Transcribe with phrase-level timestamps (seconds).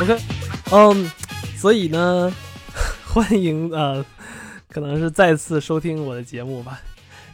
[0.00, 0.16] OK，
[0.72, 1.10] 嗯，
[1.58, 2.32] 所以呢，
[3.12, 4.02] 欢迎呃，
[4.70, 6.80] 可能是再次收听我的节目吧。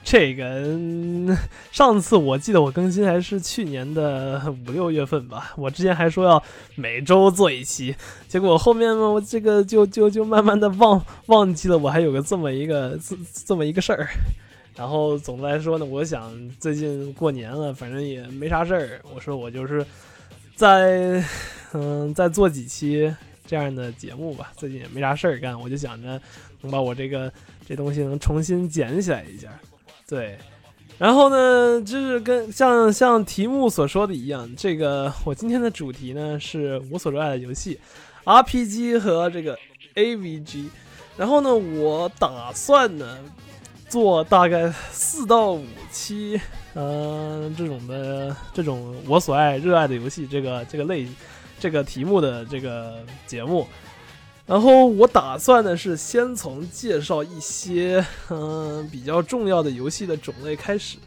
[0.02, 0.64] 这个
[1.70, 6.42] 上次我记得我更新还是去年的五六月份吧，我之前还说要
[6.74, 7.94] 每周做一期，
[8.26, 14.08] 结果后面呢，我这个就就就慢慢的忘忘记了，我还有个这么一个这这么一个事儿。
[14.74, 19.86] 然后总的来说呢，我想最近过年了，反正也没啥事儿，我说我就是
[20.56, 21.22] 在
[21.72, 23.14] 嗯再做几期
[23.46, 26.20] 这样的节目吧，最近也没啥事儿干，我就想着
[26.60, 27.32] 能把我这个
[27.66, 29.48] 这东西能重新捡起来一下。
[30.08, 30.38] 对，
[30.98, 37.78] 然后呢，就是跟像像题目所说的一样，这个我今天的主题呢是我所热爱的游戏
[38.24, 39.58] ，RPG 和这个
[39.94, 40.68] AVG。
[41.16, 43.18] 然后呢，我打算呢
[43.88, 46.38] 做大概四到五期，
[46.74, 51.06] 嗯，这种的这种我所爱热爱的游戏这个这个类
[51.58, 53.66] 这个题目的这个节目。
[54.46, 60.98] 然后我打算的是先从介绍一些嗯比较重要的游戏的种类开始，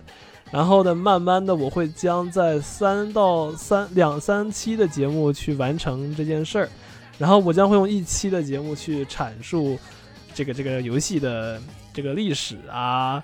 [0.52, 6.70] 然后呢，慢慢的我会将在三到三两三期的节目去完成这件事儿，
[7.18, 9.80] 然后我将会用一期的节目去阐述
[10.34, 11.62] 这个这个游戏的
[11.94, 13.24] 这个历史啊，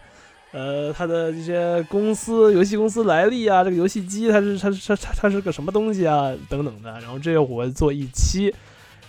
[0.55, 8.55] 呃，它的这些公司游戏公司来历啊，这个游戏机它是它是它它是个什么东西啊等等的，然后这个我做一期。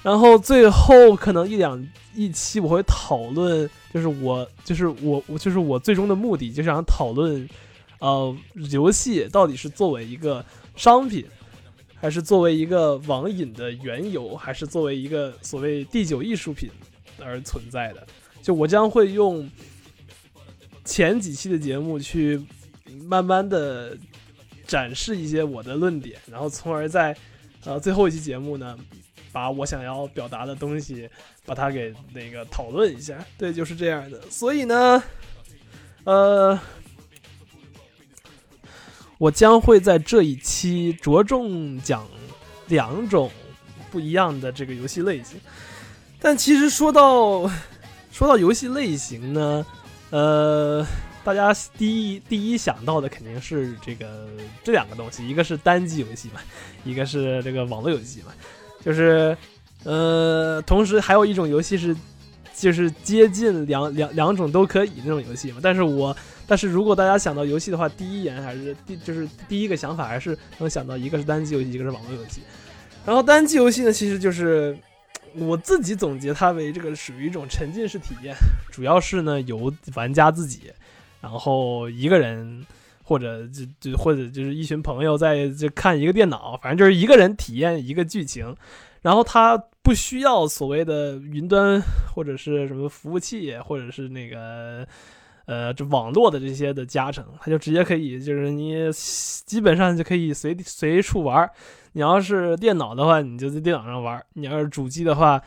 [0.03, 1.81] 然后最后可能一两
[2.17, 7.49] 一期我会讨论，就是我就是我我就是我最终的目的，就是想讨论，
[8.01, 8.37] 呃，
[8.73, 11.25] 游戏到底是作为一个商品，
[11.95, 16.69] 还是作为一个网瘾的缘由，还是作为一个所谓第九艺术品
[17.25, 18.05] 而存在的？
[18.43, 19.49] 就我将会用
[20.87, 22.43] 前几期的节目去
[23.05, 23.95] 慢慢的
[24.67, 27.15] 展示一些我的论点，然后从而在
[27.67, 28.79] 呃最后一期节目呢。
[29.33, 31.07] 把我想要表达的东西，
[31.45, 34.19] 把它给那个讨论一下，对，就是这样的。
[34.31, 35.03] 所以呢，
[36.05, 36.59] 呃，
[39.19, 42.09] 我将会在这一期着重讲
[42.69, 43.31] 两种
[43.91, 45.39] 不一样的这个游戏类型。
[46.19, 47.43] 但其实说到
[48.11, 49.67] 说到游戏类型呢，
[50.11, 50.87] 呃，
[51.25, 54.29] 大家第一第一想到的肯定是这个
[54.63, 56.41] 这两个东西，一个是单机游戏嘛，
[56.85, 58.33] 一个是这个网络游戏嘛。
[58.85, 59.37] 就是，
[59.83, 61.97] 呃，同时还有一种游戏是，
[62.55, 65.59] 就是接近两两两种都可以那种游戏嘛。
[65.61, 66.17] 但是我，
[66.47, 72.43] 但是如果大家想到游戏的话，第一眼还是第就是第一个想法还是能想到一个是单机游戏，一个是网络游戏。
[73.05, 74.79] 然后单机游戏呢，其实就是
[75.39, 78.35] 我自己总结它为这个属于一种沉浸式体验，
[78.71, 80.73] 主要是呢由玩家自己，
[81.21, 82.65] 然后一个人。
[83.09, 88.53] 或者就就或者就是一群朋友在就看一个电脑，反正就是一个人体验一个剧情，
[89.01, 91.81] 然后他不需要所谓的云端
[92.13, 94.85] 或者是什么服务器，或者是那个
[95.47, 98.75] 呃这网络的这些的加成，它就直接可以就是你
[99.47, 101.49] 基本上就可以随随处玩。
[101.93, 105.41] 你要是电脑的话，你就在电脑上玩；你要是主机的话，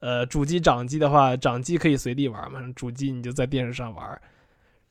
[0.00, 4.20] 呃主机掌机的话，掌机可以随地玩嘛，主机你就在电视上玩。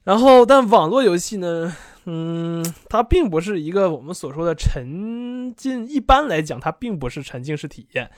[0.04, 1.76] 然后，但网络游戏呢，
[2.06, 5.88] 嗯，它并不是一个我们所说的沉浸。
[5.88, 8.10] 一般来讲，它并不是沉浸式体验，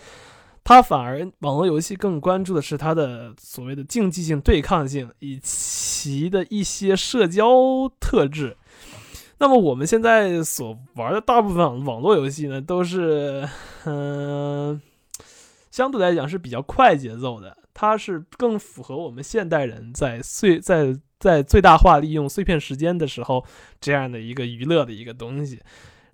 [0.64, 8.56] 它反而网络游戏更关注的是它的所谓的竞技性、对抗性以及的一些社交特质。
[9.40, 13.48] 那么我们现在所玩的大部分网络游戏呢，都是，
[13.86, 14.82] 嗯，
[15.70, 20.96] 相对来讲是比较快节奏的，它是更符合我们现代人在碎在。
[21.20, 23.46] 在最大化利用碎片时间的时候，
[23.80, 25.58] 这样的一个娱乐的一个东西，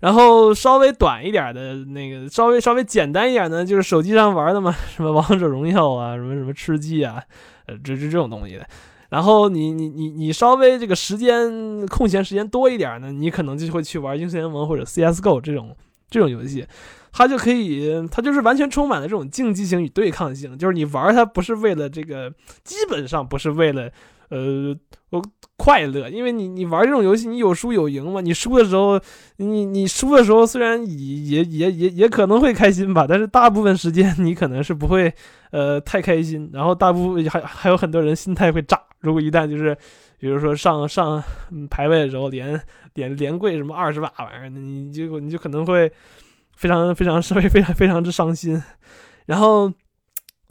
[0.00, 7.22] 然后稍微短一点的那个，稍微稍微简单一点的，就是手机上玩的嘛，什么王者荣耀啊，什么什么吃鸡啊，
[7.66, 8.66] 呃，这这这种东西的。
[9.10, 15.76] 然后你你你你稍微这个时间空闲时间多一点呢，你可能就会去玩英雄联盟或者 CS:GO 这种
[16.08, 16.66] 这种游戏，
[17.12, 22.32] 它就可以，它就是完全充满了这种竞技性与对抗性，就是你玩它不是为了这个，
[22.64, 23.90] 基本上不是为了。
[24.30, 24.72] 呃，
[25.10, 25.20] 我
[25.62, 28.22] 快乐，因为你你玩这种游戏，你有输有赢嘛。
[28.22, 28.98] 你输的时候，
[29.36, 35.12] 你你输的时候，虽然也也也也也可能会开心吧，但是大部分时间你可能是不会
[35.50, 36.48] 呃太开心。
[36.54, 38.80] 然后大部分还还有很多人心态会炸。
[39.00, 39.76] 如果一旦就是，
[40.18, 41.22] 比如说上上
[41.68, 42.58] 排位的时候连
[42.94, 45.92] 连连跪什么二十把玩意儿，你就你就可能会
[46.56, 48.62] 非常非常稍微非常非常之伤心。
[49.26, 49.70] 然后。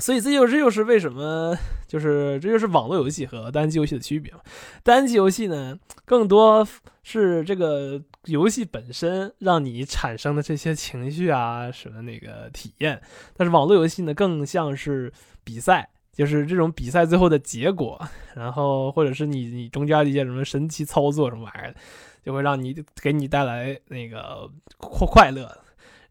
[0.02, 1.58] 所以这又这又是为什么？
[1.90, 4.40] 就是这就是网络游戏和单机游戏的区别嘛。
[4.84, 5.76] 单机游戏呢，
[6.06, 6.66] 更多
[7.02, 13.02] 是这个游戏本身让你产生的这些情绪啊什么那个体验，
[13.36, 15.12] 但是网络游戏呢，更像是
[15.44, 18.00] 比赛，就是这种比赛最后的结果，
[18.36, 21.74] 然后或者是你你中间的一些什么神奇操作什么玩意儿，
[22.24, 24.48] 就会让你给你带来那个
[24.78, 25.58] 快快乐，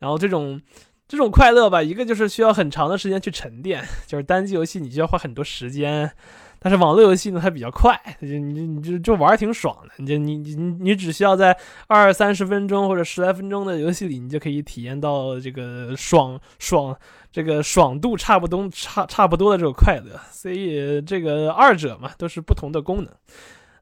[0.01, 0.61] 然后这种。
[1.09, 6.13] 这种快乐吧，一个就是需要很长的时间去沉淀， 就是单机游戏你需要花很多时间，
[6.59, 11.57] 但是网络游戏呢它比较快，你你你就就玩挺爽的，你就你你你只需要在
[11.87, 16.95] 二三十分钟或者十来分钟的游戏里，你就可以体验到这个爽爽
[17.33, 23.15] 这个爽度差不多差差不多的这种快乐，所以这个二者嘛都是不同的功能，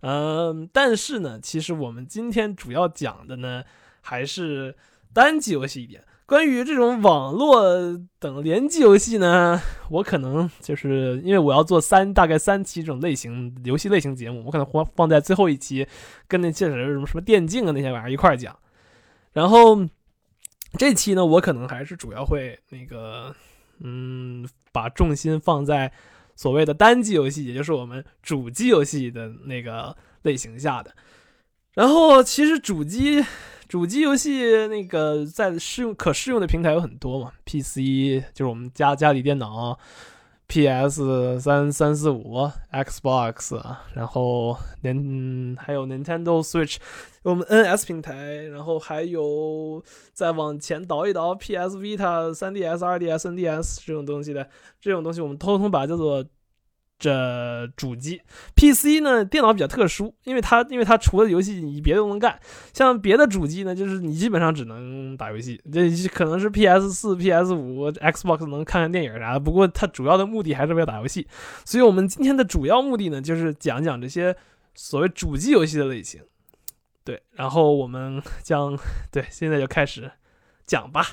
[0.03, 3.65] 嗯，但是呢，其实我们今天主要讲的呢
[4.01, 4.77] 还是
[5.13, 6.05] 单机游戏一点。
[6.27, 15.87] 关于这种网络等联机游戏呢， 我可能就是因为我要做三大概三期这种类型游戏类型节目，我可能放放在最后一期，
[16.27, 18.59] 跟那些什么什么电竞啊那些玩意儿一块儿讲。
[19.33, 19.79] 然后
[20.77, 23.33] 这期呢，我可能还是主要会那个，
[23.79, 25.93] 嗯，把重心放在
[26.35, 30.93] 所谓的单机游戏，也就是我们主机游戏的那个类型下的。
[31.75, 33.25] 然后其实主机。
[33.69, 39.79] 主机游戏那个在适用可适用的平台有很多嘛，PC 就是我们家家里电脑
[40.47, 43.61] ，PS 三三四五，Xbox，
[43.95, 46.77] 然后连还有 Nintendo Switch，
[47.25, 48.15] 我们 NS 平台，
[48.45, 49.83] 然后还有
[50.13, 54.49] 再往前倒一倒，PS Vita、3DS、2DS、NDS 这种东西的，
[54.81, 56.25] 这种东西我们通通把叫做。
[56.99, 58.23] 这主机
[58.55, 62.41] PC 呢，电脑比较特殊，因为它因为它除了游戏，你别的都能干。
[62.73, 65.61] 像别的主机呢，就是你基本上只能打游戏。
[65.71, 69.41] 这可能是 PS 四、PS 五、Xbox 能看看电影啥的。
[69.41, 71.27] 不过它主要的目的还是为了打游戏。
[71.65, 74.35] 所以我们今天的主要目的呢，就是讲讲这些
[74.75, 76.23] 所谓主机游戏的类型。
[77.05, 78.77] 对，然后我们将
[79.13, 80.11] 对现在就开始
[80.65, 81.09] 讲吧。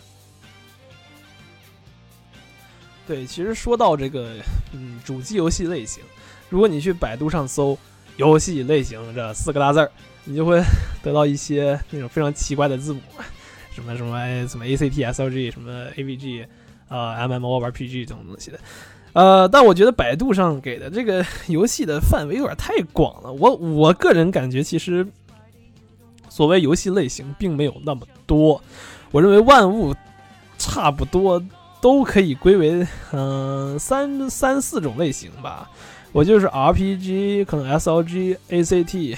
[3.05, 4.38] 对，其实说到这个，
[4.71, 6.01] 嗯，主机游戏类型，
[6.50, 7.77] 如果你去百度上搜
[8.15, 9.91] “游戏类型”这四个大字儿，
[10.23, 10.63] 你就会
[11.03, 13.01] 得到一些那种非常奇怪的字母，
[13.73, 16.45] 什么什么什么 A C T S L G，什么 A V G，
[16.88, 18.59] 呃 M M O R P G 这种东西的。
[19.11, 23.33] 呃，但我觉得百度上给的这个游戏的范围有点太广了。
[23.33, 25.05] 我我个人感觉，其实
[26.29, 28.63] 所谓游戏类型并没有那么多。
[29.11, 29.94] 我认为万物
[30.57, 31.44] 差不多。
[31.83, 35.69] 都可以归为嗯三三四种类型吧，
[36.13, 39.18] 我就是 RPG，可能 SLG、ACT，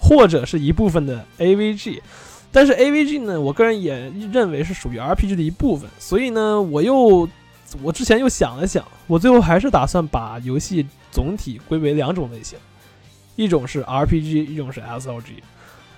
[0.00, 2.00] 或者是一部分的 AVG，
[2.50, 7.28] 但是 AVG 呢，我个人也认为是属于 RPG 的一部分，所以呢，我又
[7.84, 12.58] 我之前又想了想，我最后还是打算把游戏总体归为两种类型，
[13.36, 15.34] 一种是 RPG，一种是 SLG。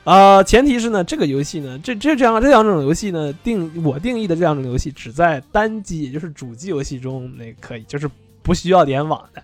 [0.05, 8.09] 啊，前提是呢，这个游戏呢，这这这样这两种游戏呢，定我定义的这两种游戏只在单机，也就是主机游戏中那可以，就是
[8.43, 9.43] 不需要联网的，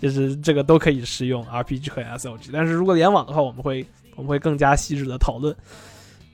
[0.00, 2.50] 就是这个都可以使用 RPG 和 SLG。
[2.52, 5.54] 但是如果联网的话，我们会我们会更加细致的讨论。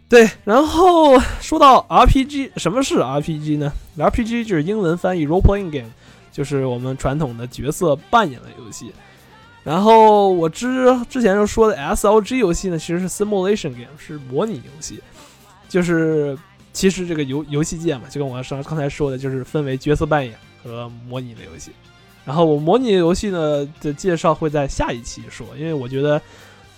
[0.09, 5.91] 对，然后说到 RPG，什么是 RPG 呢？RPG 就是英文翻译 role playing game，
[6.33, 8.91] 就是我们传统的角色扮演的游戏。
[9.65, 15.01] 然后我之之前就说的 SLG 游戏呢，其实是 simulation game，是模拟游戏。
[15.69, 16.39] 就是
[16.73, 21.71] 其实这个游游戏界嘛，就跟我上刚才说的，就是分为角色扮演和模拟的游戏。
[22.25, 26.23] 然后我模拟游戏呢的介绍会在下一期说，因为我觉得，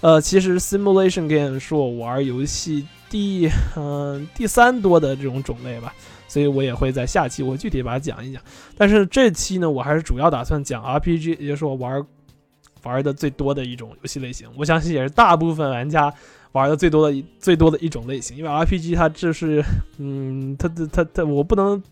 [0.00, 5.94] 呃，其实 simulation game 是我玩游戏第嗯第三多的这种种类吧，
[6.26, 8.42] 所以我也会在下期我具体把它讲一讲。
[8.76, 12.04] 但是这期呢，我还是主要打算讲 RPG，也就是我玩。
[12.82, 16.12] 玩的最多的一种游戏类型，我相信也是大部分玩家
[16.52, 18.36] 玩的最多的最多的一种类型。
[18.36, 19.62] 因为 RPG 它这是，
[19.98, 21.82] 嗯，它它它它，我不能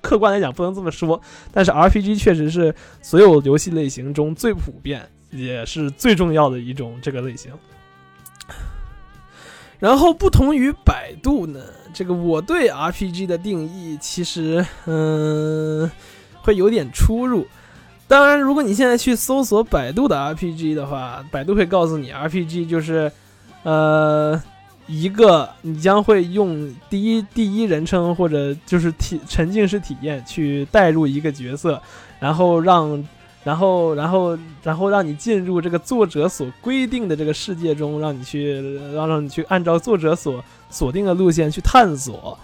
[0.00, 1.20] 客观来讲不能这么说，
[1.52, 7.52] 但是 RPG 确实是所有游戏类型中最普遍也是最重要的一种这个类型。
[9.78, 11.60] 然后不同于百度呢，
[11.92, 15.90] 这个我对 RPG 的定义其实，嗯，
[16.40, 17.46] 会有点出入。
[18.08, 23.10] 当然，如果你现在去搜索百度的 RPG 的话，百度会告诉你，RPG 就是，
[23.64, 24.40] 呃，
[24.86, 31.82] 一个你将会用第一第一人称或者就是体沉浸式体验去带入一个角色，
[32.20, 33.04] 然后让，
[33.42, 38.60] 然后然后然后让你进入这个作者所规定的这个世界中，让你去
[38.94, 42.38] 让让你去按照作者所锁定的路线去探索。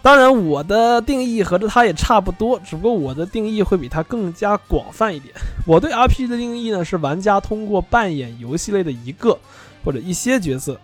[0.00, 5.34] 当然，我的定义和着他也差不多，只不过我的定义会比他更加广泛一点。
[5.66, 9.38] 我对 RPG 的定义呢，是玩家通过扮演游戏类的一个
[9.84, 10.80] 或者一些角色，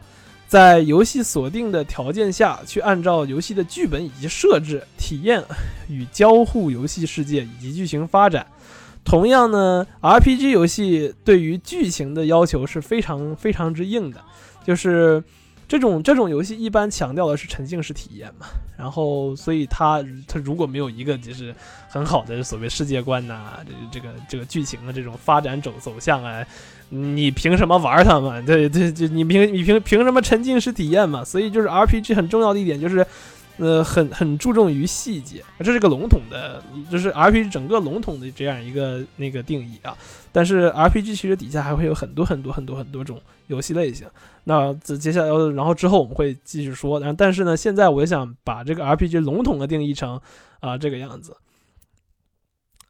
[0.49, 5.42] 在游戏锁定的条件下去按照游戏的剧本以及设置、体验
[5.88, 8.47] 与交互游戏世界以及剧情发展。
[9.04, 14.21] 同样呢，RPG 游戏对于剧情的要求是非常非常之硬的，
[14.66, 15.23] 就是。
[15.66, 21.54] 这种这种游戏一般强调的是沉浸式体验嘛，然后所以它它如果没有一个就是
[21.88, 26.44] 很好的所谓世界观呐，这这个这个剧情的这种发展走走向啊，
[26.88, 28.40] 你凭什么玩它嘛？
[28.42, 31.25] 对对，就你凭你凭凭什么沉浸式体验嘛？
[31.25, 33.06] 所以就是 RPG 很重要的一点就是。
[33.58, 39.96] 呃，很很注重于细节，这是个笼统的，就是 RPG 整个笼统的这样一个那个定义啊。
[40.32, 44.08] 但是 RPG 其实底下还会有很多很多很多很多种游戏类型。
[44.42, 46.99] 那这接下来，然后之后我们会继续说。
[46.99, 50.20] 但但是呢，现在我想把这个 RPG 笼统的定义成
[50.58, 51.37] 啊这个样子。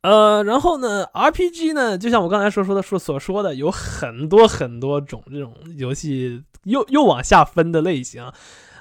[0.00, 8.30] 呃，然后呢，RPG 呢，就像我刚才说说的说所说的，有很多很多种这种游戏又又往下分的类型。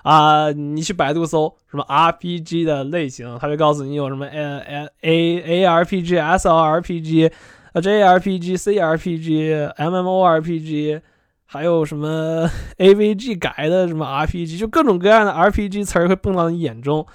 [0.04, 7.32] 啊，你去百度搜什么 RPG 的类型，它会告诉你有什么 A A A A R P G S L R P G
[7.74, 11.02] 啊 J R P G C R P G M M O R P G，
[11.46, 17.06] 还有什么 A V G 改的什么 R P G，就各种各样的 R P G 词儿会蹦到你眼中。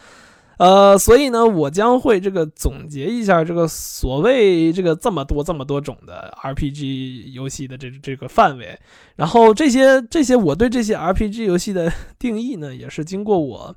[0.59, 8.77] 呃，所以呢，我将会这个总结一下这个所谓这个这么多这么多种的 RPG 游戏的这这个范围，
[9.15, 13.73] 然后这些这些我对这些 RPG 游戏的 定义呢，也是经过我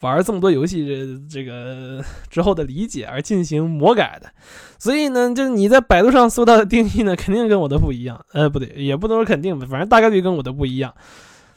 [0.00, 4.30] 玩这么多游戏这这个之后的理解而进行魔改的，
[4.78, 10.94] 所以呢，就是你在百度上搜到的定义呢，肯定跟我的不一样，呃，不对，也不能说肯定吧，反正大概率跟我的不一样，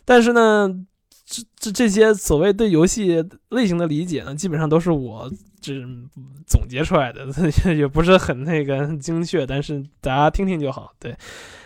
[0.04, 0.86] 但是呢。
[1.30, 5.30] 这这这些所谓对游戏类型的理解呢，基本上都是我
[5.60, 5.74] 这
[6.46, 7.28] 总结出来的，
[7.76, 10.94] 也不是很那个精确，但是大家听听就好。
[10.98, 11.14] 对，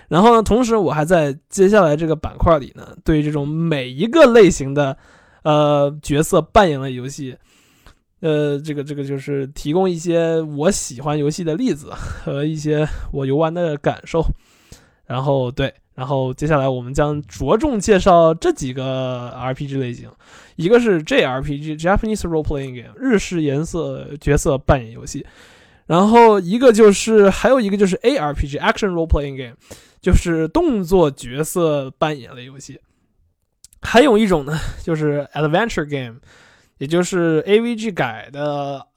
[0.08, 4.98] 然后呢，同时我还在接下来这个板块里呢，对这种每一个类型的
[5.44, 7.38] 呃角色扮演的游戏，
[8.22, 14.26] 呃，这个这个就是提供一些我喜欢游戏的例子和一些我游玩的感受，
[15.06, 15.72] 然后对。
[16.02, 20.10] 然后接下来我们将着重介绍这几个 RPG 类型，
[20.56, 25.24] 一个是 JRPG（Japanese Role Playing Game） 日式颜色角色扮演游戏，
[25.86, 29.56] 然后一个就是还有一个就是 ARPG（Action Role Playing Game），
[30.02, 32.80] 就是动作角色扮演类游戏，
[33.84, 36.16] 还有一种呢就是 Adventure Game，
[36.80, 38.88] 也就是 AVG 改的。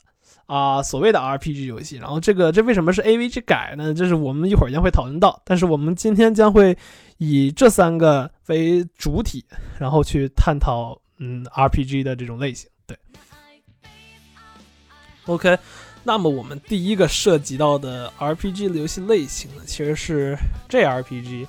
[0.55, 3.93] 啊，所谓的 RPG 游戏，然后这个这为什么是 AVG 改呢？
[3.93, 5.43] 这是我们一会儿将会讨论到。
[5.45, 6.79] 但是我们今天将会
[7.19, 9.45] 以这三个为主体，
[9.81, 12.71] 然后去探讨嗯 RPG 的这种类型。
[12.87, 12.97] 对
[15.27, 15.59] ，OK，
[16.05, 21.49] 那么我们第一个涉及到的 RPG 的游戏类型呢，其实是 JRPG。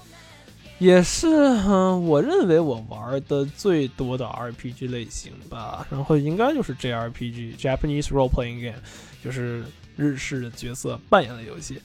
[0.78, 8.82] 也是，嗯，我认为我玩的最多的 RPG 类型吧，然后应该就是 JRPG（Japanese Role Playing Game），
[9.24, 9.64] 就是
[9.96, 11.82] 日式角色扮演的游戏。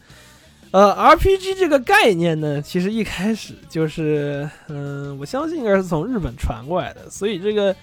[0.72, 7.74] 呃，RPG 这个概念呢，其实一开始就是，嗯，我相信应该是从日本传过来的，所以这个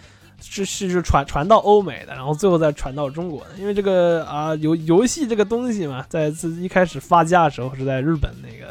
[0.42, 3.52] 是是是传传到欧美的，然后最后再传到中国的。
[3.58, 8.67] 因为这个啊，游游戏这个东西嘛，在自一开始发家的时候是在日本那个。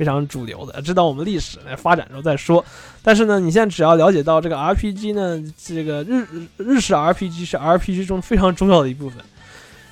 [0.00, 2.64] 非常主流的，知道我们历史来发展之后再说。
[3.02, 6.26] 但是呢，你现在只要了解到这个 RPG 呢，这个日
[6.56, 9.22] 日式 RPG 是 RPG 中非常重要的一部分。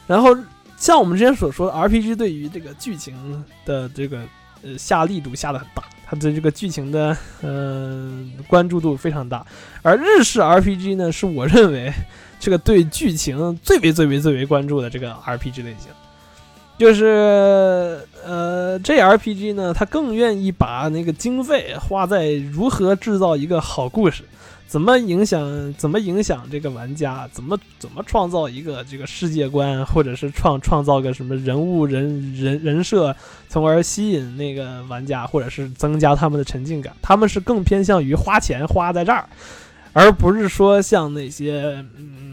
[0.07, 0.35] 然后
[0.79, 4.23] 像我们之前所说的，RPG 对于这个剧情的这个
[4.63, 9.47] 呃下力度下的很大，它的这个剧情的呃关注度非常大。
[9.83, 11.93] 而日式 RPG 呢，是我认为
[12.41, 15.91] 这个对剧情最为最为最为关注的这个 RPG 类型。
[16.79, 24.23] 就是呃，JRPG 呢，他更愿意把那个经费花在如何制造一个好故事，
[24.69, 33.15] 怎么影响，怎么影响这个玩家，怎么怎么创造一个这个世界观，或者是创创造个什么人物人人人设，
[33.49, 36.95] 从而吸引那个玩家，或者是增加他们的沉浸感。
[37.03, 39.29] 他们是更偏向于花钱花在这儿，
[39.93, 42.28] 而不是说像那些嗯。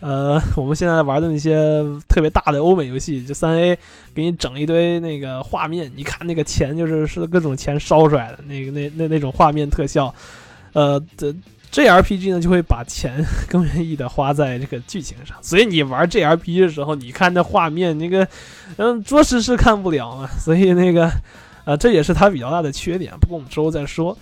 [0.00, 3.78] 呃，我们现在玩的那些特别大的欧美游戏，就三 A，
[4.14, 10.14] 给你整一堆那个画面，你看那个钱就是是各种钱烧出来的那个那那那种画面特效，
[10.74, 11.34] 呃，这
[11.72, 18.26] JRPG 呢就会把钱更愿意的花在这个剧情上，所以你玩 JRPG 的时候，你看那画面，那个
[18.76, 21.10] 嗯，着实是看不了啊，所以那个
[21.64, 24.16] 呃，这也是它比较大的缺点，不过我们之后再说。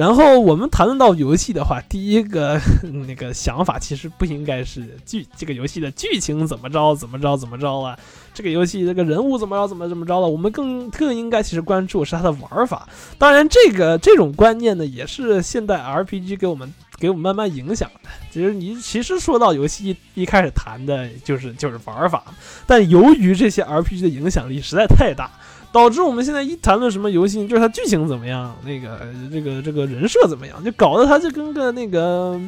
[0.00, 2.58] 然后我们谈论到游戏的话，第一个
[3.06, 7.94] 那个想法其实不应该是剧这个游戏的剧情怎么着怎么着怎么着啊，
[8.32, 12.88] 这个游戏这个人物怎么着怎么怎么着了，我们更更应该其实关注是它的玩法。
[13.18, 18.08] 当然，这个这种观念呢，也是现代 RPG 给我们给我们慢慢影响的。
[18.30, 22.24] 其实你其实说到游戏一开始谈的就是就是玩法，
[22.66, 25.30] 但由于这些 RPG 的影响力实在太大。
[25.72, 29.00] 导致我们现在一谈论什么游戏，就是它剧情怎么样，那个
[29.30, 32.40] 这个这个人设怎么样，就搞得它就跟个那个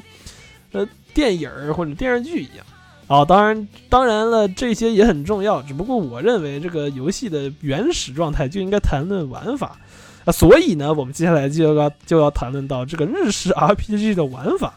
[0.73, 2.67] 呃电影或者电视剧一样。
[3.09, 5.61] 啊，当然当然了，这些也很重要。
[5.62, 9.76] 只不过我认为这个游戏的原始状态就应该谈论玩法
[10.25, 14.75] 啊，所以呢，我们接下来就要就要谈论到这个日式 RPG 的玩法。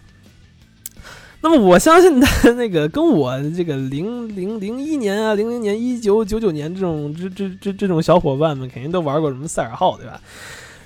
[1.45, 10.19] 那么我相信他那个跟我这个零零零一年啊，零零年、一九九九年这种这这这这种小伙伴们肯定都玩过什么赛尔号，对吧？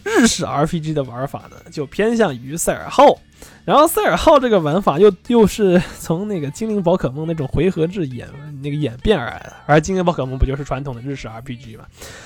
[0.03, 3.17] 日式 RPG 的玩法呢，就偏向于赛尔号。
[3.63, 8.27] 然后赛尔号这个玩法又又是从那个精灵宝可梦那种回合制演
[8.61, 11.85] 那个演变而来的，而精灵宝可梦不就是传统的日式 RPG 嘛？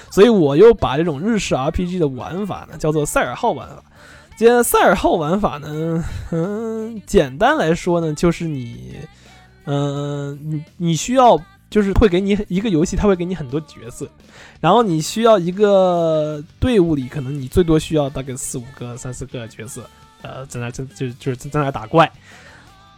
[0.10, 3.84] 所以我又把这种日式 RPG 的玩法呢，叫做赛尔号玩法。
[4.38, 8.96] 这赛尔号玩法呢，嗯，简单来说呢，就是你，
[9.66, 14.10] 嗯，你你需要就是会给你一个游戏，它会给你很多角色，
[14.60, 19.88] 然后你需要一个队伍里，可能你最多需要大概四五个、三四个角色，
[20.22, 22.12] 呃，在那就就就是在那打怪。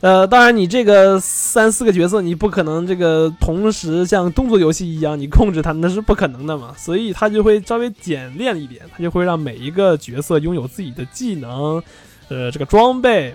[0.05, 11.81] 呃，当然，你这个三四个角色，你不可能这个同时像动作游戏一样，你控制它那是不可能的嘛，所以它就会稍微简练一点，它就会让每一个角色拥有自己的技能，
[12.29, 13.33] 呃，这个装备，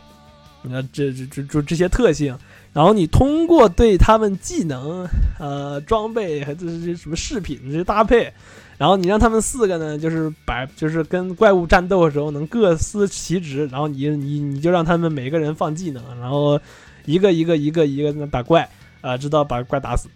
[0.63, 2.39] 那这这这这这些特性，
[2.73, 5.05] 然后你通过对他们技能、
[5.41, 8.33] 呃装备和这这什么饰品这些搭配。
[8.81, 13.67] 然后你让他们四个呢，就是摆，就是跟怪物战斗的时候能各司其职。
[13.67, 16.59] 然后你你你就让他们每个人放技能，然后
[17.05, 18.67] 一个一个一个一个那打怪
[19.03, 20.09] 啊，直到把怪打死。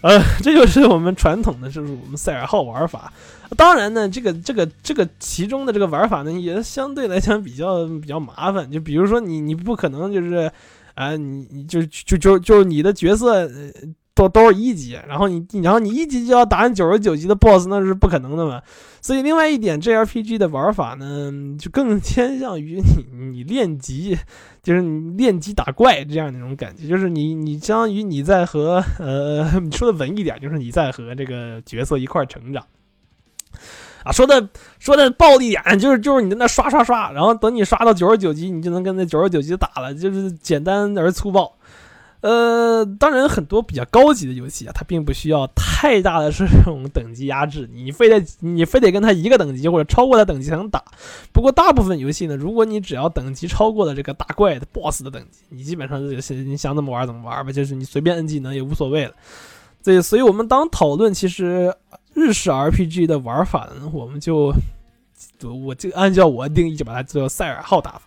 [0.00, 3.12] 呃，这就是我们传统的，就是我们赛尔号玩法。
[3.54, 8.72] 当然呢，这个这个这个其中的这个玩法呢，也相对来讲比较比较麻烦。
[8.72, 10.50] 就比如说你你不可能就是
[10.94, 13.46] 啊，你你就就就就是你的角色。
[14.16, 18.62] 都都是一级，然后你，然后你一级就要打九十九级的 BOSS，那是不可能的嘛。
[19.02, 24.16] 所以，另外一点，JRPG 的玩法呢，就更偏向于你，你练级，
[24.62, 32.64] 就是你练级打怪这样那种感觉，就是你，你相当于你在和，呃， 你说的文一点，就是你在和这个角色一块成长。
[34.02, 34.48] 啊，说的
[34.78, 41.55] 说的暴力点，就是就是你在那刷刷刷，然后等你刷到九十九级，你就能跟那九十九级打了，就是简单而粗暴。
[42.26, 50.82] 呃，当然，很多比较高级的游戏啊，它并不需要太大的这种等级压制，你非得你非得跟他一个等级或者超过他等级才能打。
[51.32, 59.12] 不过，大部分游戏呢，如果你只要等级超过了这个打怪的 BOSS 的等级，你基本上就是你想怎么玩怎么玩吧，就是你随便摁技能也无所谓了。
[59.84, 61.72] 对，所以我们当讨论其实
[62.12, 64.52] 日式 RPG 的玩法呢，我们就
[65.44, 68.02] 我就按照我的定义，就把它叫做赛尔号打法。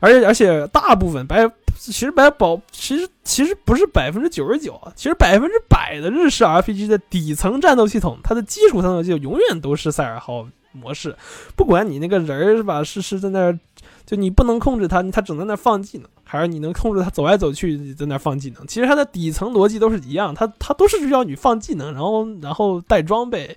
[0.00, 11.16] 而且而且，大部分百其实百保其实其实不是百分之九十九啊，其实百分之百的日式 RPG 的底层战斗系统，它的基础战斗系统永远都是赛尔号模式。
[11.56, 13.58] 不管你那个人是吧，是是在那儿，
[14.04, 18.66] 就你不能控制他，他只能在那放技能，还是你能控制他走来走去在那放技能。
[18.66, 23.56] 其实它的底层逻辑都是一样，它它都是需要你放技能，然后然后带装备。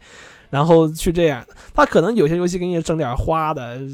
[0.51, 3.85] 然后去这样，他可能有些游戏给你整点花的，这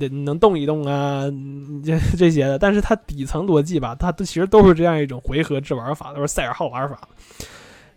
[0.00, 1.22] 这你能动一动啊，
[1.84, 2.58] 这这些的。
[2.58, 6.98] 但是它底层逻辑吧，它其实都是这样一种回合制玩法，都是赛尔号玩法。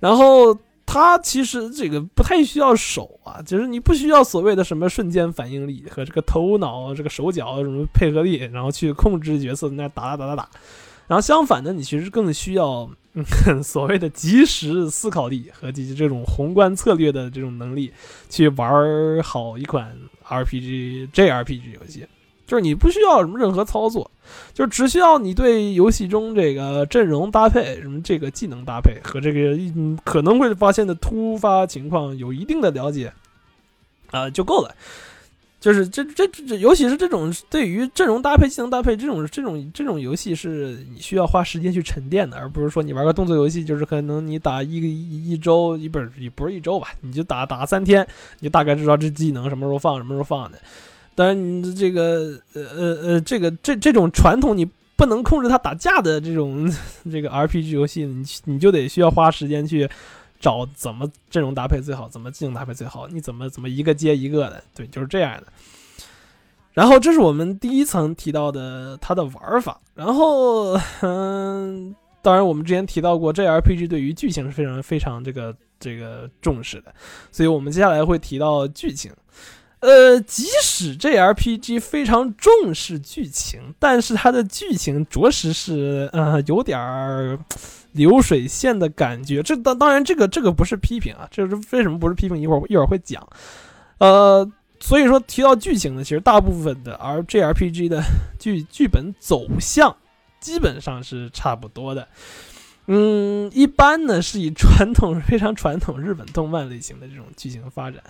[0.02, 0.56] 然后
[0.86, 10.50] 它其实这个不太需要手啊，就是你不需要所谓的什么瞬间反应力和这个头脑、这个手脚什么配合力，然后去控制角色那打打打打打。
[11.08, 12.90] 然后相反的，你其实更需要
[13.63, 17.91] 所谓的及时思考力和及这种宏观策略的这种能力，
[18.30, 19.95] 去玩好一款
[20.28, 22.06] RPG JRPG 游戏。
[22.47, 24.12] 就是你不需要什么任何操作，
[24.54, 29.58] 就只需要你对游戏中这个阵容搭配、什么这个技能搭配和这个
[30.04, 33.12] 可能会发现的突发情况有一定的了解
[34.12, 34.75] 啊就够了。
[35.65, 48.08] 就是这这这，尤其是这种对于阵容搭配、技能搭配这种这种这种游戏，是你需要花时间去沉淀的，而不是说你玩个动作游戏，就是可能你打一个一周，一不是也不是一周吧，你就打打三天，
[48.41, 50.60] 你大概知道这技能什么时候放，什么时候放的。
[51.15, 54.63] 当然，你这个呃呃呃，这个这这种传统你
[54.95, 56.71] 不能控制它打架的这种
[57.12, 59.89] 这个 RPG 游戏，你你就得需要花时间去。
[60.46, 65.48] 找怎么阵容搭配最好，怎么技能搭配最好，你怎么怎么一个接一个的，对，就是这样的。
[66.72, 69.82] 然后这是我们第一层提到的它的玩法。
[69.96, 76.94] 然后，嗯，当然我们之前提到过，JRPG 对于剧情是非常非常这个这个重视的，
[77.32, 79.12] 所以我们接下来会提到剧情。
[79.86, 87.38] 呃，即使 JRPG 非常重视剧情，但是它的剧情着实是呃有点儿
[87.91, 89.43] 流水线的感觉。
[89.43, 92.38] 这当当然，这个这个不是批评啊，这是为什么不是批评？
[92.41, 93.26] 一会儿一会儿会讲。
[94.00, 94.52] 呃。
[94.78, 98.04] 所以说提到剧情呢，其实大部分的 R J R P G 的
[98.38, 99.95] 剧剧本走向
[100.41, 102.06] 基本上是差不多的。
[102.88, 108.04] 嗯，一般呢是以传统非常传统日本动漫类型的这种剧情发展，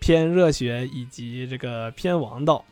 [0.00, 2.64] 偏热血以及这个偏王道。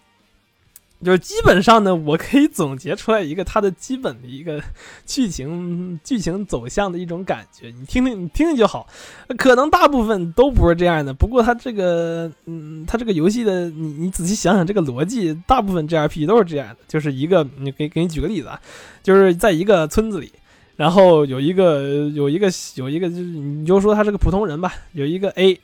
[1.04, 4.62] 就是基本上呢，我可以总结出来一个它的基本的一个
[5.04, 8.88] 剧情剧情走向的一种感觉，你听听你听听就好。
[9.36, 18.58] 可能大部分都不是这样的，不过它这个嗯，它这个游戏的你你仔细想想这个逻辑，大部分 G R P 都是这样的，就是一个你给给你举个例子啊，
[19.02, 20.32] 就是在一个村子里，
[20.76, 25.60] 然后有一个有一个有一个就是你就说他是个普通人吧，有一个 A，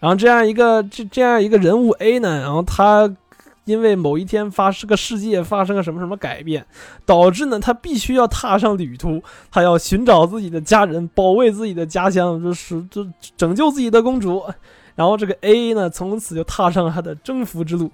[0.00, 3.14] 然后这样一个这这样一个人物 A 呢，然后他。
[3.64, 6.64] 因为某一天发生个世界发生了什么什么改变，
[7.04, 13.06] 导致呢他必须要踏上旅途，他要寻找自己的家人，保卫自己的家乡，就是就
[13.36, 14.42] 拯救自己的公主。
[14.94, 17.90] 然后这个 A 呢，从此就踏上了他的征服之路。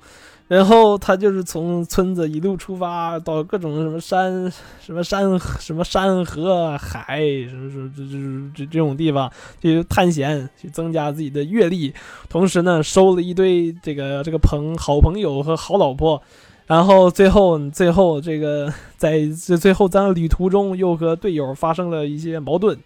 [0.47, 11.95] 然后他就是从村子一路出发，到各种什么山、什么山、什么山河海，什么什么这这这这种地方去探险，去增加自己的阅历。
[12.29, 16.23] 同时呢，收了一堆这个这个朋好朋友和好老婆。
[16.67, 22.79] 然后最后最后这个在这最后在旅途中又和队友发生了一些矛盾。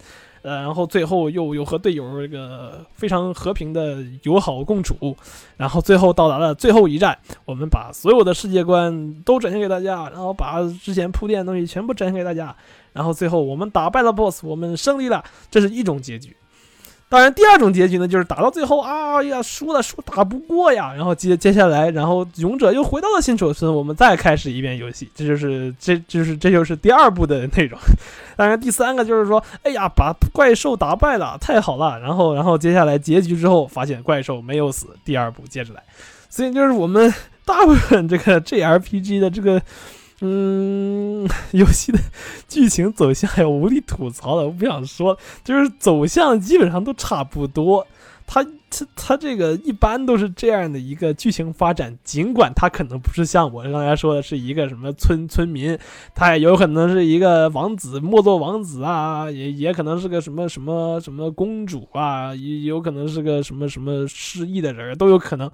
[0.49, 5.15] 呃，然后最后又又和队友这个非常和平的友好共处，
[5.59, 12.57] 然后最后到达了最后一站，我们把所有的世界观都展现给大家，然后把之前铺垫的东西全部展现给大家，
[12.95, 16.35] 然后最后我们打败了 BOSS，我们胜利了，这是一种结局。
[17.11, 27.81] 当然，第二种结局呢，就是打到最后啊呀，输了，输打不过呀，然后接接下来，然后勇者又回到了新手村，我们再开始一遍游戏，这就是这就是这就是第二部的内容。
[28.37, 35.83] 当然，第三个就是说，哎呀，把怪兽打败了，太好了，然后然后接下来结局之后，发现怪兽没有死，第二部接着来。
[36.29, 37.13] 所以就是我们
[37.47, 39.63] 大部分这个 JRPG 的这个。
[40.21, 41.99] 嗯， 游戏的
[42.49, 47.87] 剧情走向有无力吐槽的，我不想说，就是走向基本上都差不多。
[48.31, 55.79] 它它它这个一般都是这样的一个剧情发展，尽管它可能不是像我刚才说的是一个什么村村民，
[56.15, 65.51] 它也有可能是一个王子没落王子啊，也也可能是个什么什么什么公主啊，也有可能是个什么什么失忆的人都有可能。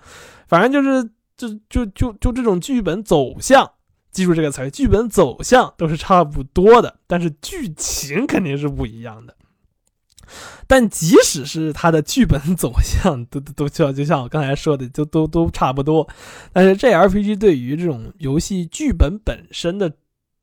[0.48, 3.70] 反正就是就就就就这种剧本走向。
[4.14, 9.36] 记住这个词儿，剧本走向都是差不多的，但是剧情肯定是不一样的。
[10.66, 16.08] 但即使是它的剧本走向都都都像就像我刚才说的，就都都差不多。
[16.52, 19.92] 但是这 RPG 对于这种游戏剧本本身的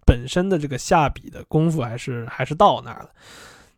[0.05, 3.09] 本身的这个下笔的功夫，还是还是到那儿了。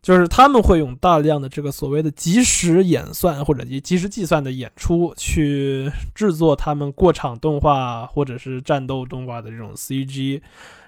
[0.04, 10.42] 就是他们会用大量的这个所谓的即时演算或者即即时计算的演出去制作他们过场动画或者是战斗动画的这种 CG，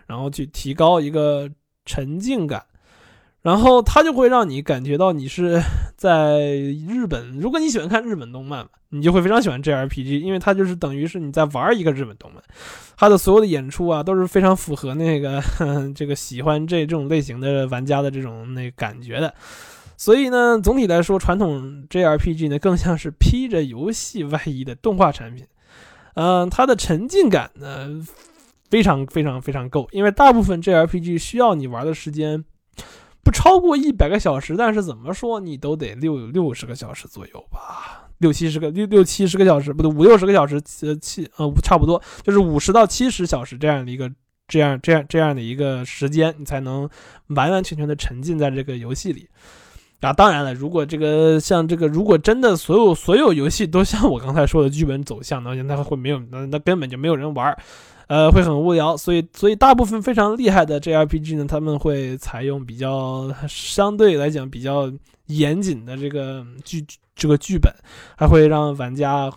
[0.07, 1.51] 然后去提高一个
[1.87, 2.63] 沉浸感。
[3.47, 5.63] 然后它就会让你感觉到你是
[5.97, 6.41] 在
[6.89, 7.39] 日本。
[7.39, 12.43] 如果你喜欢看日本动漫，你就会非常喜欢 JRPG，因为它就是等于是你在玩一个日本动漫。
[12.97, 15.41] 它的所有的演出啊都是非常符合那个
[15.95, 19.33] 这个喜欢这这种类型的玩家的这种那感觉的。
[19.97, 25.47] 所以呢，总体来说，传统 JRPG 呢更像是披着游戏外衣的动画产品。
[26.15, 28.05] 嗯，它的沉浸感呢
[28.69, 32.45] 非常非常非常够，因为大部分 JRPG 需要你玩的时间。
[33.27, 44.09] 不超过一百个小时，但是怎么说你都得六六十个小时左右吧，六七十个六六七十个小时，不对，五六十个小时，呃七呃差不多就是五十到七十小时这样的一个
[44.47, 46.89] 这样这样这样的一个时间，你才能
[47.27, 49.29] 完完全全的沉浸在这个游戏里。
[50.01, 57.59] 啊，当然了，如果这个像这个，如果真的所有所有游戏都像我刚才说的剧本走向，那那会没有那那根本就没有人玩。
[58.09, 64.93] 呃，会很无聊，所以所以大部分非常厉害的 JRPG 呢，他们会采用比较相对来讲比较
[65.27, 67.73] 严谨的这个剧这个剧本，
[68.17, 69.29] 还会让玩家，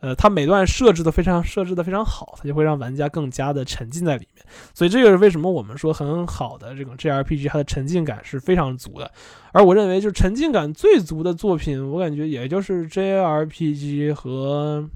[0.00, 4.44] 呃，他每段设置的非常设置的非常好，它就会让玩家更加的沉浸在里面。
[4.74, 9.10] 所以这就是为什么我们说很好的这种 JRPG，它的沉浸感是非常足的。
[9.52, 14.86] 而我认为，就是沉浸感最足的作品，我感觉也就是 JRPG 和。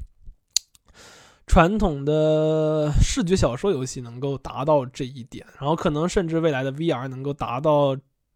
[1.52, 7.94] 传统的视觉小说游戏能够达到这一点，然后可能甚至未来的 VR 能够达到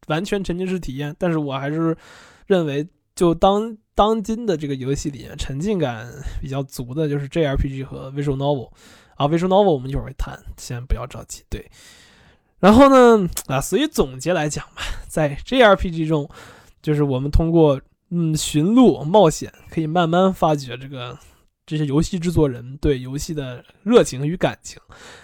[0.09, 1.17] 完全沉浸式体验。
[1.19, 1.97] 但是我还是
[2.47, 8.69] 认为，就当当今的这个游戏里面，沉浸感比较足的就是 JRPG 和 Visual Novel。
[9.15, 11.43] 啊，Visual Novel 我们一会儿会谈，先不要着急。
[11.49, 11.71] 对，
[12.59, 16.29] 然后呢，啊，所以总结来讲吧，在 JRPG 中，
[16.83, 21.19] 就是我们通过嗯寻路冒险，可以慢慢发掘这个。
[21.67, 24.81] 这些游戏制作人对游戏的热情与感情，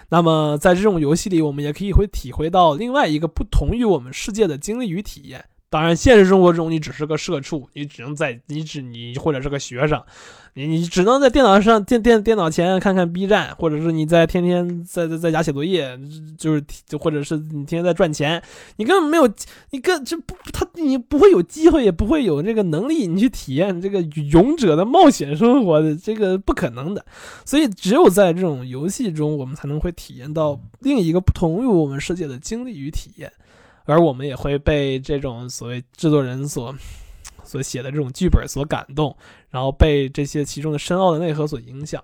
[0.09, 5.45] 那么在这种游戏里，我们也可以会体会到另外一个不同于我们世界的经历与体验。
[5.73, 9.99] 当然，现实生活中你只是个社畜，你只能在你只你或者是个学生。
[10.53, 15.99] 你你只能在电脑上电电电脑前看看 B 站，或者是你在天天在在在家写作业，
[16.37, 18.39] 就是就或者是你天天在赚钱，
[18.75, 19.27] 你根本没有，
[19.71, 27.03] 你根就不他你不会有机会，也不会有这个能力，你去体验这个勇者的冒险生活的这个不可能的。
[27.43, 33.33] 所以只有在这种游戏中，我们才能会体验到另一个不同于我们世界的经历与体验，
[33.85, 36.75] 而我们也会被这种所谓制作人所。
[37.45, 39.15] 所写的这种剧本所感动，
[39.49, 42.01] 然后被这些其中的深奥的内核所影响，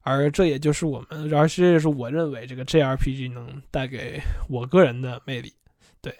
[0.00, 5.52] 而这也就是我们，而这也是我认为这个 JRPG 能带给我个人的魅力。
[6.00, 6.16] 对，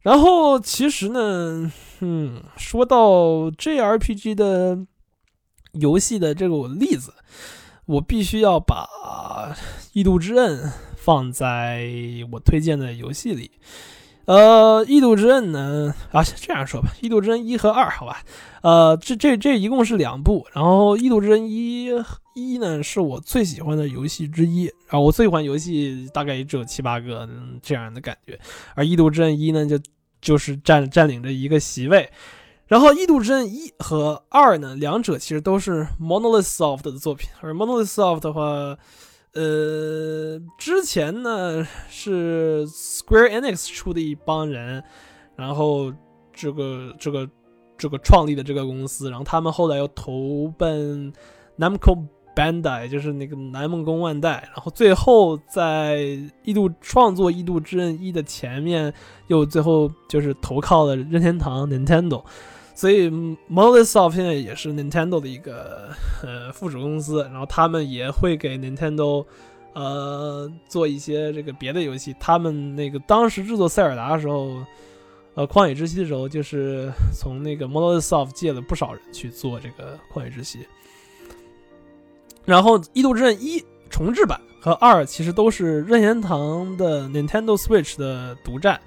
[0.00, 4.78] 然后其实呢，嗯，说到 JRPG 的
[5.72, 7.12] 游戏的这个例子，
[7.84, 8.88] 我必须要把
[9.92, 10.58] 《异度之刃》
[11.02, 11.90] 放在
[12.30, 13.50] 我推荐的游戏里。
[14.24, 15.92] 呃，异度之刃呢？
[16.12, 18.22] 啊，这样说吧，异度之刃一和二，好吧。
[18.62, 21.86] 呃，这这这一共是两部，然后异度之刃一
[22.36, 27.28] 一呢是我最喜欢的游戏之一，然后我最喜欢游戏大概也只有七八个
[27.60, 28.38] 这样的感觉，
[28.76, 29.76] 而异度之刃一呢就
[30.20, 32.08] 就是占占领着一个席位，
[32.68, 38.78] 然后异度之刃一和二呢，两者其实都是 Monolith Soft 的作品，而 Monolith Soft 的话。
[39.34, 44.84] 呃，之前呢是 Square Enix 出的一帮人，
[45.36, 45.92] 然后
[46.32, 47.28] 这个这个
[47.78, 51.12] 这个创立的这个公司，然后他们后来又投奔
[51.58, 58.92] Namco Bandai，就是那个南梦宫万代，然后最后在异度创作《异度之刃一》的前面，
[59.28, 62.22] 又最后就是投靠了任天堂 Nintendo。
[62.74, 65.90] 所以，Monolith Soft 现在也是 Nintendo 的一个
[66.22, 69.24] 呃附属公司，然后他们也会给 Nintendo
[69.74, 72.14] 呃做一些这个别的游戏。
[72.18, 74.56] 他们那个当时制作塞尔达的时候，
[75.34, 80.66] 呃，旷野之息的时候，就是从那个 Monolith Soft 借了不少人去做这个旷野之息。
[82.44, 88.80] 然后，《异度之刃一》重置版和二其实都是任天堂的 Nintendo Switch 的独占。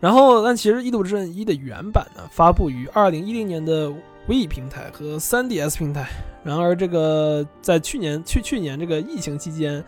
[0.00, 3.92] 然后，但其实《异度之刃一》的原版呢，发布于二零一零年的
[4.26, 6.08] Wii 平台和 3DS 平台。
[6.42, 9.84] 然而，这个在去年去去年这个疫情期间，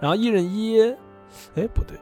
[0.00, 0.78] 然后《异刃一》，
[1.56, 1.98] 哎，不对，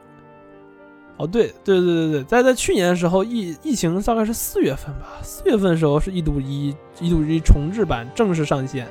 [1.17, 6.71] 哦，对对对对对，在在去年的时候，疫疫情大概是四月份吧，四月份的时候是《异度一》
[7.03, 8.87] 《异度一》重置版正式上线，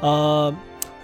[0.00, 0.54] 呃。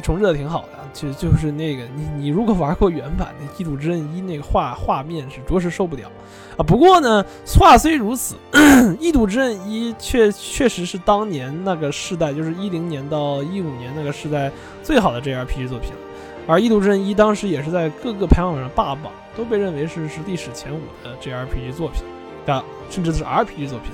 [0.03, 6.11] 重置的挺好的，就就是那个你你如果玩过原版的《异度之刃一》，那个画画面是着实受不了
[6.57, 6.63] 啊。
[6.63, 7.25] 不过呢，
[7.59, 8.37] 话虽如此，
[8.99, 14.51] 《异度之刃一》确确实是当年那个世代，就是一零年到一五年那个世代
[14.83, 15.99] 最好的 JRPG 作品了。
[16.47, 22.03] 而《异度之刃一》当时也是在各个排行榜上霸榜，都被认为是是历史前五的 JRPG 作品
[22.47, 23.93] 啊，甚至是 RPG 作品。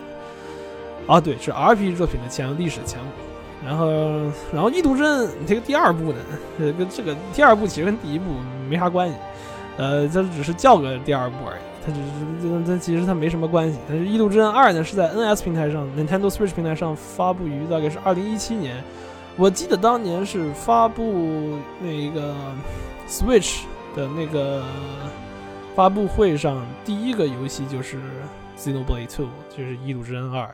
[1.06, 3.23] 啊，对，是 RPG 作品的前历史前五。
[3.64, 3.90] 然后，
[4.52, 6.18] 然后《异度之刃》这个第二部呢，
[6.58, 8.26] 呃，跟这个第二部其实跟第一部
[8.68, 9.16] 没啥关系，
[9.78, 13.78] 呃，这只是叫个第二部而已，它只是这这其实它没什么关系。
[13.88, 18.76] 但是《异度之刃二》呢是在 NS 平台上，Nintendo Switch 平台上发布于大概是二零一七年，
[19.36, 22.34] 我记得当年是发布那个
[23.08, 23.62] Switch
[23.96, 24.62] 的那个
[25.74, 27.96] 发布会上，第一个游戏就是
[28.58, 30.44] Xenoblade Two，就是《异度之刃二》。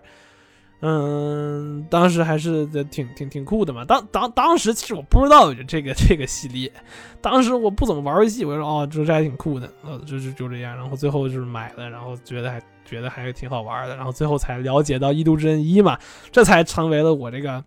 [0.83, 3.85] 嗯，当时还是挺挺挺酷的嘛。
[3.85, 6.73] 当当当时其实我不知道这个这个系列，
[7.21, 10.75] 当时我不怎么玩游戏，我说哦，这这还挺酷的，呃，就就就这样。
[10.75, 13.95] 然后最后就是买了，然后觉得还觉得还挺好玩的。
[13.95, 15.99] 然后最后才了解到《异度之刃一》嘛，
[16.33, 17.63] 这才成为了我这个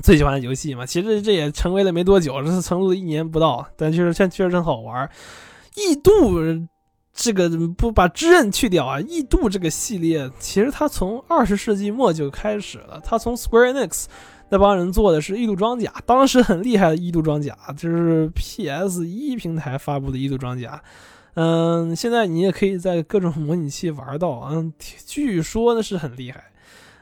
[0.00, 0.86] 最喜欢的游戏嘛。
[0.86, 5.10] 其实这也成为了没多久，这是成都了一年不到，但确实确确实真好玩。
[5.74, 6.68] 异度。
[7.14, 8.98] 这个不把之刃去掉啊？
[9.00, 13.00] 异度这个系列其实它从二十世纪末就开始了。
[13.04, 14.06] 它从 Square Enix
[14.48, 20.82] 那帮人做的是异度装甲，当时很厉害的异度装甲，就是 PS 一平台发布的异度装甲。
[21.34, 24.48] 嗯，现在你也可以在各种模拟器玩到。
[24.50, 24.72] 嗯，
[25.06, 26.44] 据说呢是很厉害。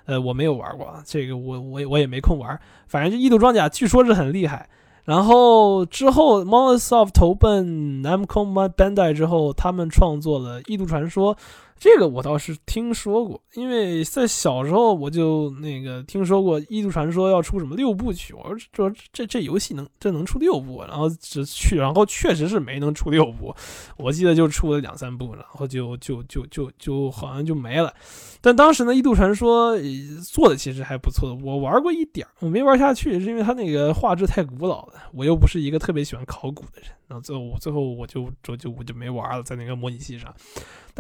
[0.07, 2.59] 呃，我没有玩过这个，我我我也没空玩。
[2.89, 4.69] 反正就异度装甲，据说是很厉害。
[5.11, 8.47] 然后之后 Monosoft 投奔 Namco
[8.77, 11.35] Bandai 之后，他们创作了《异度传说》。
[11.81, 23.55] 这个我倒是听说过，因为在小时候我就那个听说过《异度传说》要出什么六部曲，我说这这这游戏能这能出六部，然后只去，然后确实是没能出六部，
[23.97, 27.95] 我记得就出了两三部，然后就就就就就好像就没了。
[28.43, 29.75] 但当时呢，《异度传说》
[30.23, 40.35] 做的其实还不错，我玩过一点，我没玩下去，是因为它那个画质太古老了，我又不是一个特别喜欢考古的人，然后最后我最后我就就就我就没玩了，在那个模拟器上。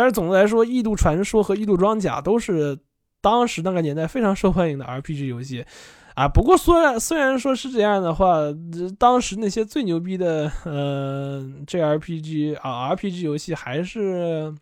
[0.00, 2.78] 但是总的来说，《异度传说》和《异度装甲》都是
[3.20, 5.62] 当时那个年代非常受欢迎的 RPG 游戏
[6.14, 6.26] 啊。
[6.26, 8.38] 不过，虽然虽然说是这样的话，
[8.98, 14.50] 当时那些最牛逼的呃 JRPG 啊 RPG 游戏还是《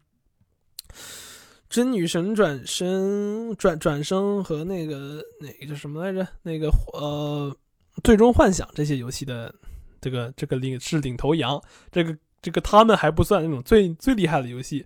[1.70, 6.26] 真女神转身转转生》和那个那个叫什么来着？
[6.42, 7.56] 那个呃
[8.02, 9.54] 《最终幻想》这些游戏的
[10.00, 11.62] 这个这个领是领头羊。
[11.92, 14.84] 这个这个他们还不算那种最最厉害的游戏。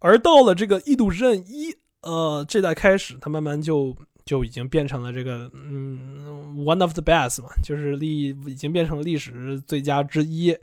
[0.00, 1.70] 而到了这个《异度之刃一》，
[2.02, 10.56] 呃，这代开始，它慢慢就就已经变成了这个，嗯，one of the best 嘛，就是历已经变成了历史最佳之一。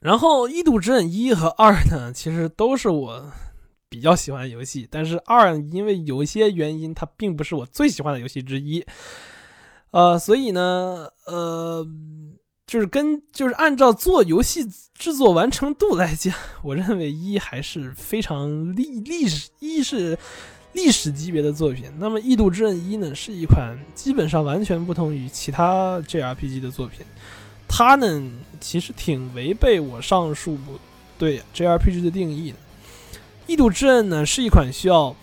[0.00, 3.32] 然后，《异度之刃一》和二呢，其实都是我
[3.88, 8.84] 比较喜欢的游戏，但是二因为有一些原因，它并不是我最喜欢的游戏之一。
[9.92, 11.86] 呃，所以呢，呃。
[12.66, 20.18] 就是跟就是按照做游戏制作完成度来讲，我认为一还是非常历历史一是
[20.72, 21.84] 历史级别的作品。
[21.98, 27.06] 那么《异度之刃一》呢，是一款基本上完全不同于其他 JRPG 的作品。
[27.68, 30.58] 它呢，其实挺违背我上述
[31.16, 32.56] 对 JRPG 的定义的。
[33.46, 35.14] 《异度之刃》呢，是一款需要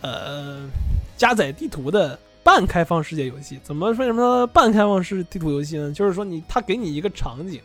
[0.00, 0.70] 呃
[1.16, 2.16] 加载地图的。
[2.48, 5.92] 半开放世界游戏怎么为什么半开放式地图游戏呢？
[5.92, 7.60] 就是说你他给你一个场景，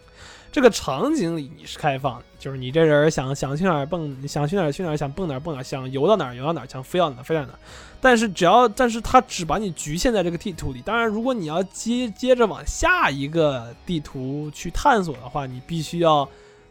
[0.51, 7.59] 这个场景里你是开放的，就是你这人想想去哪儿蹦，想去哪儿去哪儿，想蹦哪儿蹦哪儿，想游到哪儿游到哪儿，想飞到哪儿飞到哪儿。
[8.01, 10.81] 但是只要，但是他只把你局限在这个地图里。
[10.81, 16.27] 当然，如果你要接接着往下一个地图去探索的话，你必须要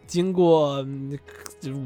[0.06, 0.86] 经过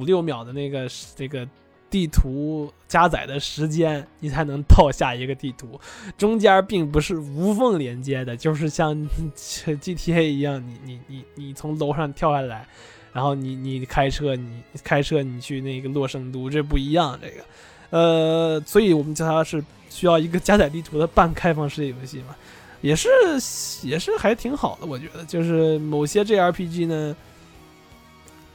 [0.00, 1.48] 五六秒的那个这个。
[1.88, 5.80] 地图加载的时间，你才能到下一个地图，
[6.18, 8.94] 中间并不是无缝连接的，就是像
[9.34, 12.66] GTA 一样，你你你你从楼上跳下来，
[13.12, 17.44] 然后你你开车，你开车你去那个洛圣都，这不一样，这个，
[17.90, 22.34] 呃，所以我们叫它是需要一个加载地图的半开放世界游戏嘛，
[22.80, 23.08] 也是
[23.82, 27.16] 也是还挺好的，我觉得，就是某些 JRPG 呢。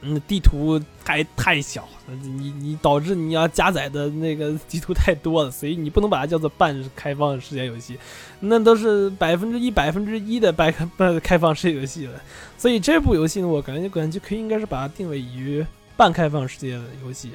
[0.04, 7.96] 那，地图太太小，你你导致你要加载的那个地图太多了，所以你不能把它叫做半开放世界游戏，
[8.40, 12.20] 那都是百分之一百分之一的半半开放世界游戏了。
[12.58, 15.64] 所以这部游戏呢，我感觉感觉可以应该是把它定位于
[15.96, 17.30] 半开放世界的游戏。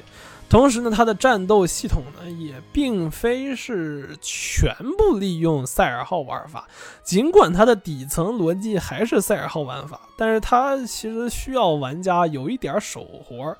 [0.48, 6.66] 同时呢，它的战斗系统呢也并非是全部利用赛尔号玩法，
[7.02, 13.56] 尽管它的底层逻辑还是赛尔号玩法，但是它其实需要玩家有一点手活儿。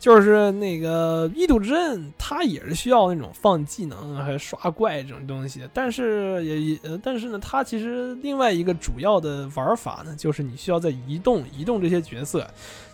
[0.00, 12.46] 就是那个异度之刃，它也是需要那种放技能还刷怪这种东西，但是也也，但是呢，它其实另外一个主要的玩法呢，就是你需要在移动移动这些角色，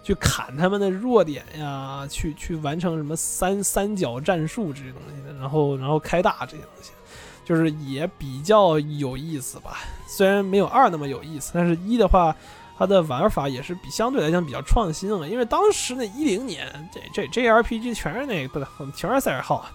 [0.03, 6.93] 去砍他们的弱点呀，去去完成什么三三角战术这些东西的，然后然后开大这些东西，
[7.45, 9.79] 就是也比较有意思吧。
[10.09, 12.35] 虽然没有二那么有意思，但是一的话。
[12.81, 19.67] 它的玩法也是比相对来讲比较创新了，因为当时那一零年这这 JRPG 全是那个不对全是赛尔号，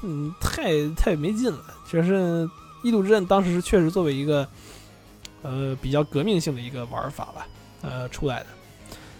[0.00, 1.62] 嗯，太太没劲了。
[1.86, 2.14] 就是
[2.82, 4.48] 《异度之刃》当时确实作为一个
[5.42, 7.46] 呃比较革命性的一个玩法吧，
[7.82, 8.46] 呃出来的。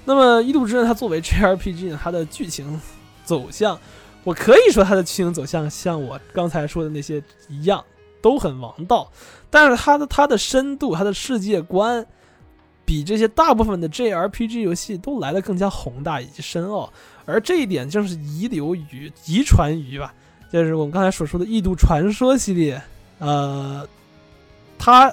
[0.07, 2.81] 那么《异度之刃》它作为 JRPG 呢，它的剧情
[3.25, 3.79] 走向，
[4.25, 7.85] 我可以说它的剧情走向像我刚才说的那些一样，
[8.23, 9.13] 都很王道，
[9.51, 12.07] 但是它的它的深度，它的世界观。
[12.85, 16.89] 比这些大部分的 JRPG 游戏都来的更加宏大以及深奥，
[17.25, 20.15] 而这一点正是遗留于、遗传于吧，
[20.53, 22.81] 就是我们刚才所说的《异度传说》系列，
[23.19, 23.85] 呃，
[24.79, 25.13] 它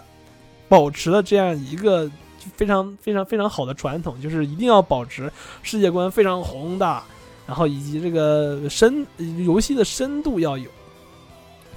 [0.69, 2.07] 保持了这样一个
[2.55, 5.31] 非常非常非常好的传统，就是一定要保持
[5.61, 7.03] 世界观非常宏大，
[7.47, 9.05] 然后以及这个深
[9.45, 10.69] 游戏的深度要有。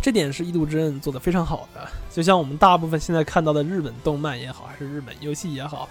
[0.03, 5.89] 这点是《异度之刃》做的非常好的，就像我们大部分现在看到的日本动漫也好，还是日本游戏也好，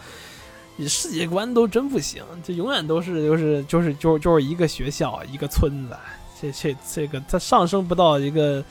[0.77, 5.97] 你世界观都真不行，就永远都是就是就是就就是一个学校一个村子，
[6.39, 8.63] 这这这个它上升不到一个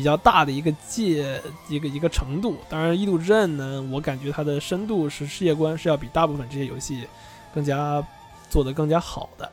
[0.00, 1.38] 比较大的一个界
[1.68, 2.56] 一个一个程度。
[2.70, 7.06] 当然，《异度之刃》呢，我感觉它的深度是世界观是要比大部分这些游戏
[7.52, 8.02] 更加
[8.48, 9.52] 做得更加好的。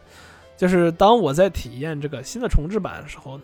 [0.56, 3.44] 就是当我在体验这个新的重置版的时候呢，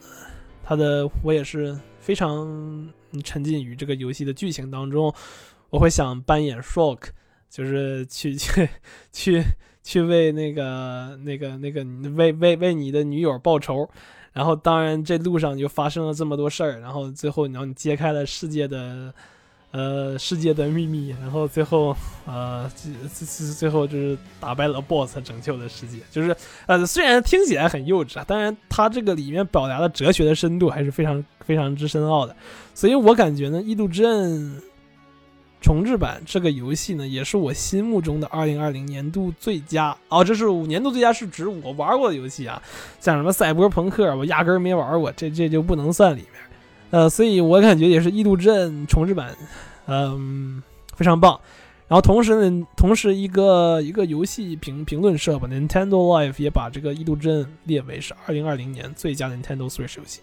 [0.63, 2.89] 它的我也是非常
[3.21, 5.13] 沉浸于这个游戏的剧情当中，
[5.71, 6.99] 我会想扮演 Shock，
[7.49, 8.69] 就是去去
[9.11, 9.43] 去
[9.83, 13.89] 去为那个那个那个为为为你的女友报仇。
[14.33, 19.13] 然后，当然这路上就发生了这么多事儿，然后最后，然后你揭开了世界的。
[19.75, 25.97] 呃，世界的秘密，然后最后，呃，最最最后就是打败了 BOSS，拯救了世界。
[26.11, 26.35] 就是，
[26.67, 32.35] 呃，虽然听起来很幼稚啊，当然它这个里面表达的哲学的深度还是非常非常之深奥的。
[32.75, 34.31] 所以我感觉呢，《异度之刃》
[35.63, 39.95] 重置版这个游戏呢，也是我心目中的2020年度最佳。
[40.09, 42.61] 哦，这是五年度最佳是指我玩过的游戏啊，
[42.99, 46.41] 像什么赛博朋克，我压根儿没玩过，这这就不能算里面。
[46.91, 49.35] 呃，所以我感觉也是《异度之刃》重置版，
[49.87, 50.61] 嗯，
[50.95, 51.39] 非常棒。
[51.87, 60.21] 然后同时呢，同时一个一个游戏评评论社吧，Nintendo Life 也把这个《异度之刃》列为是2020年最佳 Nintendo Switch 游戏。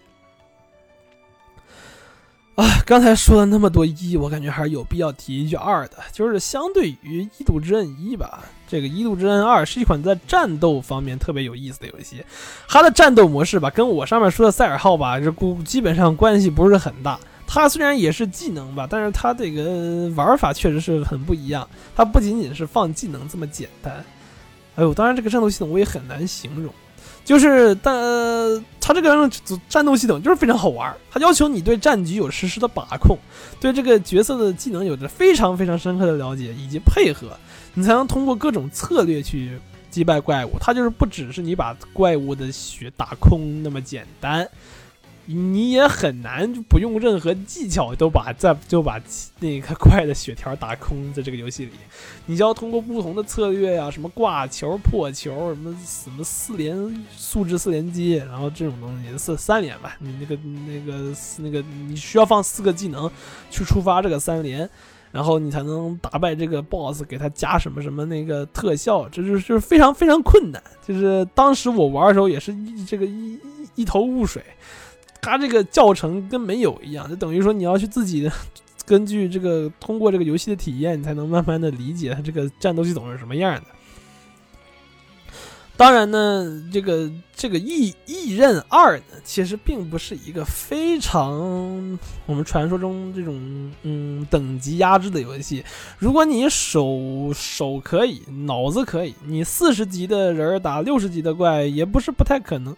[2.61, 12.23] 啊，刚才说了那么多一，我感觉还是有必要提一句二的，就是相对于《异度之刃一》吧，这个《异度之刃二》是一款在战斗方面特别有意思的游戏。
[12.67, 17.19] 它的战斗模式吧，跟我上面说的赛尔号吧，这估基本上关系不是很大。
[17.47, 21.67] 它虽然也是技能吧，但是它这个玩法确实是很不一样。
[21.95, 24.05] 它不仅仅是放技能这么简单。
[24.75, 26.71] 哎呦，当然这个战斗系统我也很难形容。
[27.23, 27.93] 就是，但
[28.79, 29.29] 它这个
[29.69, 33.17] 战斗系统就是非常好玩它要求你对战局有实时的把控，
[33.59, 37.37] 对这个角色的技能有着非常非常深刻的了解以及配合，
[37.73, 39.59] 你才能通过各种策略去
[39.89, 40.57] 击败怪物。
[40.59, 44.47] 它就是不只是你把怪物的血打空那么简单。
[45.25, 48.99] 你也很难就不用任何技巧都把在就把
[49.39, 51.71] 那个怪的血条打空，在这个游戏里，
[52.25, 63.09] 你就要通过不同的策略呀，什么挂球、破球，什么什么四连素质四连击，然后这种东西四三连吧，你那个那个那个你需要放四个技能
[63.49, 64.67] 去触发这个三连，
[65.11, 70.61] 然后你才能打败这个 BOSS，给他加什么什么那个特效，这就是就是非常非常困难。
[70.85, 73.39] 就是当时我玩的时候也是一这个一一
[73.75, 74.43] 一头雾水。
[75.21, 78.29] 它这个教程跟没有一样，就等于说你要去自己
[78.85, 83.63] 根据这个通过这个游戏的体验，你才能慢慢的理解它这个战斗系统是什么样的。
[85.77, 91.97] 当然呢，这个这个异异刃二呢，其实并不是一个非常
[92.27, 95.63] 我们传说中这种嗯等级压制的游戏。
[95.97, 102.75] 如果你手手可以，脑子可以，你四十级的人打六十级的怪也不是不太可能。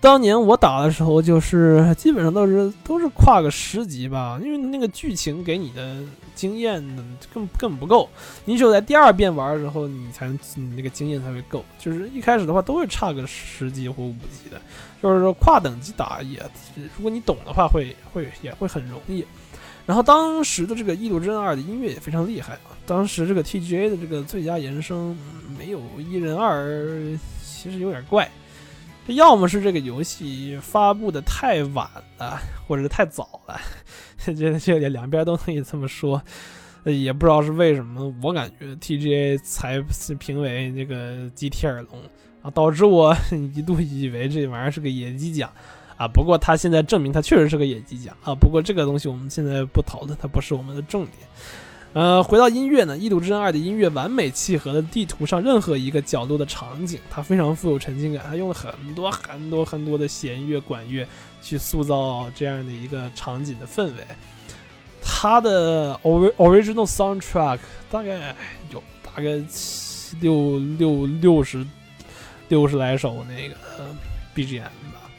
[0.00, 5.98] 当年我打的时候，就是 基本上都是都是跨个十级吧，因为那个剧情给你的
[6.34, 6.82] 经验
[7.34, 8.08] 根根本不够，
[8.46, 11.62] 你只有在第二遍玩的时候，你才你那个经验才会够。
[11.78, 14.58] 就是一开始的话，都会差个十级或五级的，
[15.02, 16.42] 就是说跨等级打也，
[16.96, 19.22] 如果你懂的话，会会也会很容易。
[19.84, 25.14] 然后当时的这个《异度之刃二》的音乐也非常厉害啊，当时这个 TGA 的这个最佳原声
[25.58, 26.64] 没有《异刃二》，
[27.44, 28.30] 其实有点怪。
[29.06, 31.88] 要么是这个游戏发布的太晚
[32.18, 33.60] 了，或者是太早了，
[34.18, 36.22] 这这两边都可以这么说，
[36.84, 38.14] 也不知道是为什么。
[38.22, 39.82] 我感觉 TGA 才
[40.18, 42.00] 评为这个 GT 尔龙
[42.42, 43.16] 啊，导致我
[43.54, 45.50] 一度以为这玩意儿是个野鸡奖
[45.96, 46.06] 啊。
[46.06, 48.32] 不过他现在证明他确实是个野鸡奖啊。
[48.34, 51.16] 不过这个东西我们现在不讨论，它不是我们的重点。
[51.92, 58.24] 呃，回到音乐呢，《异度之刃二》的音乐完美契合了地图上任何一个角落的场景，它非常富有沉浸感。
[58.28, 61.04] 它用了很多很多很多的弦乐、管乐
[61.42, 64.06] 去塑造这样的一个场景的氛围。
[65.02, 67.58] 它的 original soundtrack
[67.90, 68.36] 大概
[68.72, 71.66] 有大概七六六六十
[72.48, 73.56] 六十来首那个
[74.36, 75.10] BGM 吧，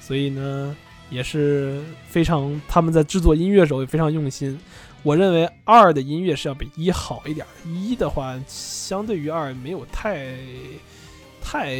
[0.00, 0.74] 所以呢，
[1.10, 4.58] 也是非常他们在制作音乐的时候也非常用心。
[5.04, 10.34] 我认为二的音乐是要比一好一点，一的话相对于二没有太
[11.42, 11.78] 太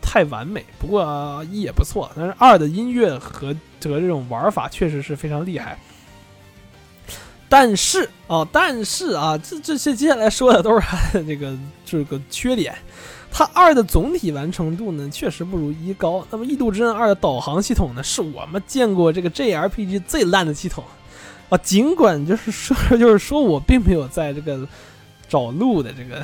[0.00, 2.08] 太完美，不过一也不错。
[2.16, 5.76] 但是二的音乐和这个这种玩法确实是非常厉害。
[7.48, 12.74] 但是哦，但是啊，这这些接下来说的都是它的这个这个缺点。
[13.32, 16.24] 它二的总体完成度呢，确实不如一高。
[16.30, 20.84] 那么《异度之刃二》的导航系统呢，是我们见过这个 JRPG 最烂的系统。
[21.58, 24.66] 尽管就是说， 就是说我并没有在这个
[25.28, 26.22] 找路的这个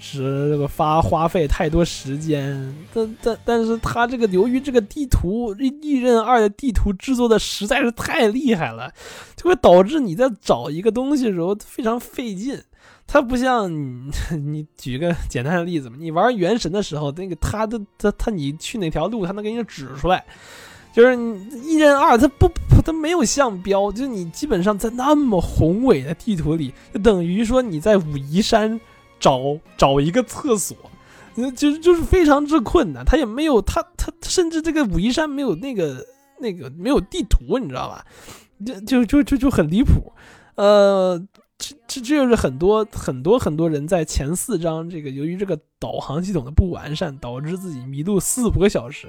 [0.00, 8.92] 是这个花花费太多时间，但但但是他这个由于这个地图《利刃二》的地图制作的实在是太厉害了，
[9.36, 12.60] 就会导致你在找一个东西的时候非常费劲。
[13.10, 20.24] 它不像你， 你举个简单的例子嘛，你玩原神的时候，那个他的他他你去哪条路，他能给你指出来。
[20.98, 21.16] 就是
[21.62, 22.50] 《一刃二》，它不，
[22.84, 28.80] 它没有向标，就是你基本上在那么宏伟的地图里，就等于说你在武夷山。
[29.20, 30.76] 找找一个厕所，
[31.56, 33.04] 就就是非常之困难。
[33.04, 36.06] 他也没有他他甚至这个武夷山没有那个
[36.38, 38.06] 那个没有地图，你知道吧？
[38.64, 40.12] 就就就就就很离谱。
[40.54, 41.20] 呃，
[41.58, 49.08] 这这这就是很多很多很多人在前四章这个由于这个导航系统的不完善，导致自己迷路四五个小时。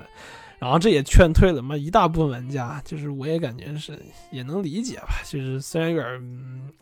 [0.60, 2.82] 然后这也劝退了嘛一大部分玩家。
[2.86, 3.98] 就是我也感觉是
[4.32, 5.22] 也能理解吧。
[5.28, 6.74] 就是虽然有点。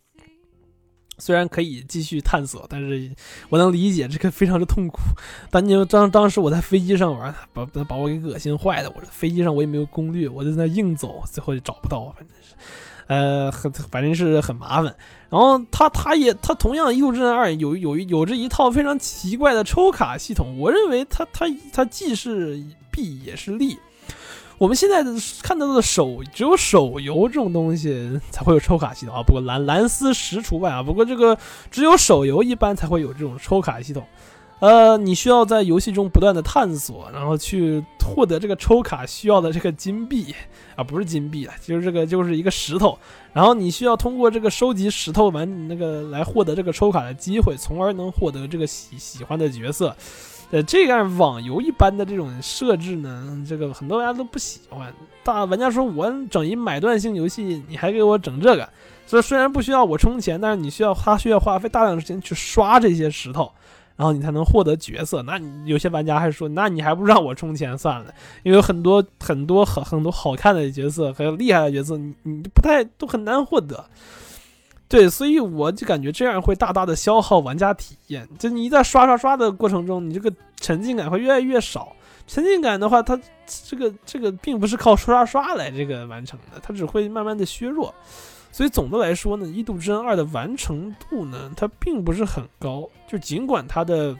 [1.19, 3.11] 虽然可以继续探索，但是
[3.49, 4.99] 我能理解这个非常的痛苦。
[5.49, 8.93] 当年当当时我在飞机上玩，把把我给恶心坏了。
[8.95, 12.53] 我说飞机上我也没有攻略，我就在那硬走，最后就找不到，反正是，
[13.07, 14.95] 呃，很反正是很麻烦。
[15.31, 22.63] 然后他他也他同样《异度之刃二》有有有着一套非常奇怪的抽卡系统，我认为它它它既是
[22.97, 23.77] 弊也是利。
[24.57, 25.03] 我们现在
[25.43, 30.81] 看到的手只有手游这种东西才会有抽卡系统啊，不过蓝蓝丝十除外啊。
[30.81, 31.37] 不过这个
[31.69, 34.03] 只有手游一般才会有这种抽卡系统，
[34.59, 40.33] 呃，你需要在游戏中不断的探索，然后去获得这个抽卡需要的这个金币
[40.75, 42.97] 啊，不是金币啊，就是这个就是一个石头，
[43.33, 49.95] 然后你需要通过这个收集石头完那个来获得这个抽卡的机会，从而能获得这个喜喜欢的角色。
[50.49, 54.93] 呃，这样网游一般的这种设置呢，这个很多玩家都不喜欢。
[55.21, 58.67] 大玩家说：“我整一买断性游戏，你还给我整这个？”
[59.05, 63.51] 所以虽然不需要我充钱，但是你需要他需要花费大量的时间去刷这些石头，
[63.97, 65.21] 然后你才能获得角色。
[65.23, 73.85] 那你有些玩家还说：“那你还不让我充钱算了？”因为很多很多很很多好看的角色，还有厉害的角色，你你不太都很难获得。
[74.89, 78.25] 对，所以我就感觉这样会大大的消耗玩家体验。
[78.39, 81.93] 就你在刷刷刷的过程中，你这个沉浸感会越来越少。
[82.25, 87.93] 沉浸感的话，它这个这个并不是靠刷刷刷来这个完成的，它只会慢慢的削弱。
[88.49, 92.89] 所以总的来说呢，《异度之刃二》的完成度呢，它并不是很高。
[93.07, 94.15] 就尽管它的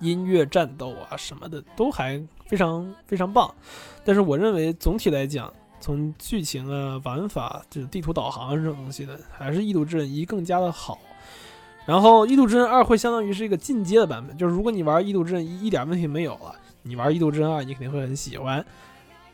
[0.00, 3.54] 音乐、战斗啊什么的都还非常非常棒，
[4.04, 5.52] 但是我认为总体来讲。
[5.84, 10.98] 从剧情啊、玩法，就是地图导航这种东西的，还是《异度之刃一》更加的好。
[11.84, 18.64] 然后，《异度之刃二》会相当于是一个进阶的版本，就是如果你玩《异度之刃一》一点问题没有了，你玩《异度之刃二》你肯定会很喜欢。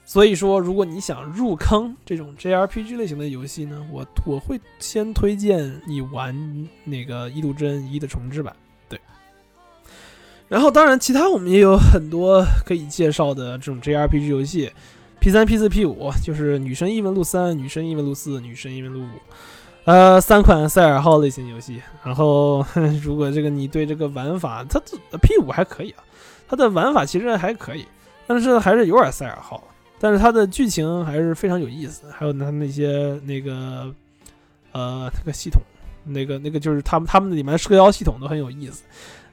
[0.05, 8.53] 所以说，如果你想入坑这种 JRPG 类型的游戏呢，我我会先推荐你玩那个《异度之刃一》的重置版。
[8.89, 9.01] 对。
[10.49, 14.73] 然后，当然，其他我们也有很多可以介绍的这种 JRPG 游戏。
[15.21, 19.05] P 三、P 四、P 五就是《女神异闻录三》《女神异闻录四》《女神异闻录五》，
[19.85, 21.79] 呃，三款赛尔号类型游戏。
[22.03, 22.65] 然后，
[23.05, 26.03] 如果这个你对这个玩法，它这 P 五还可以啊，
[26.49, 27.85] 它的玩法其实还可以，
[28.27, 29.63] 但是还是有点赛尔号。
[29.99, 33.95] 但是它的剧情还是非常有意思，还有它那些那个
[34.73, 35.61] 呃那个系统，
[36.03, 38.85] 那个那个就是他们他们里面社交系统都很有意思，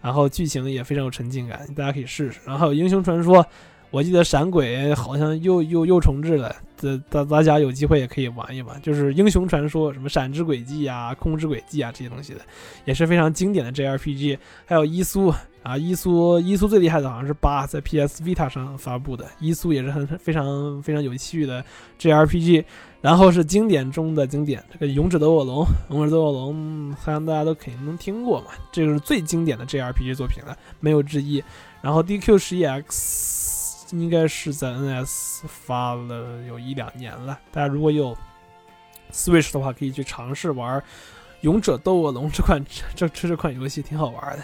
[0.02, 2.42] 然后剧情也非常有沉浸感，大家可以试试。
[2.44, 3.46] 然后还有英雄传说。
[3.90, 12.42] 我记得闪鬼好像又又又重置了，这大大家有机会也可以玩一玩，就是英雄传说什么闪之轨迹啊、空之轨迹啊这些东西的，
[12.84, 14.38] 也是非常经典的 JRPG。
[14.66, 15.34] 还有伊苏
[15.64, 21.64] 啊，伊苏伊苏最厉害的好像是八，在 PS Vita 上发布的，伊苏也是很非常非常有趣的
[22.00, 22.66] JRPG。
[23.00, 31.42] 然后是经典中的经典，这个勇者斗恶龙，勇者斗恶龙，好像大家都肯定能听过嘛，这个是最经典的 JRPG 作品了，没有之一。
[31.82, 33.47] 然后 DQ 十一 X。
[33.92, 37.40] 应该是在 NS 发了有一两年了。
[37.52, 38.16] 大家如果有
[39.12, 40.80] Switch 的话，可以去尝试玩
[41.42, 42.64] 《勇者斗恶龙》这款
[42.96, 44.44] 这这这款游戏，挺好玩的。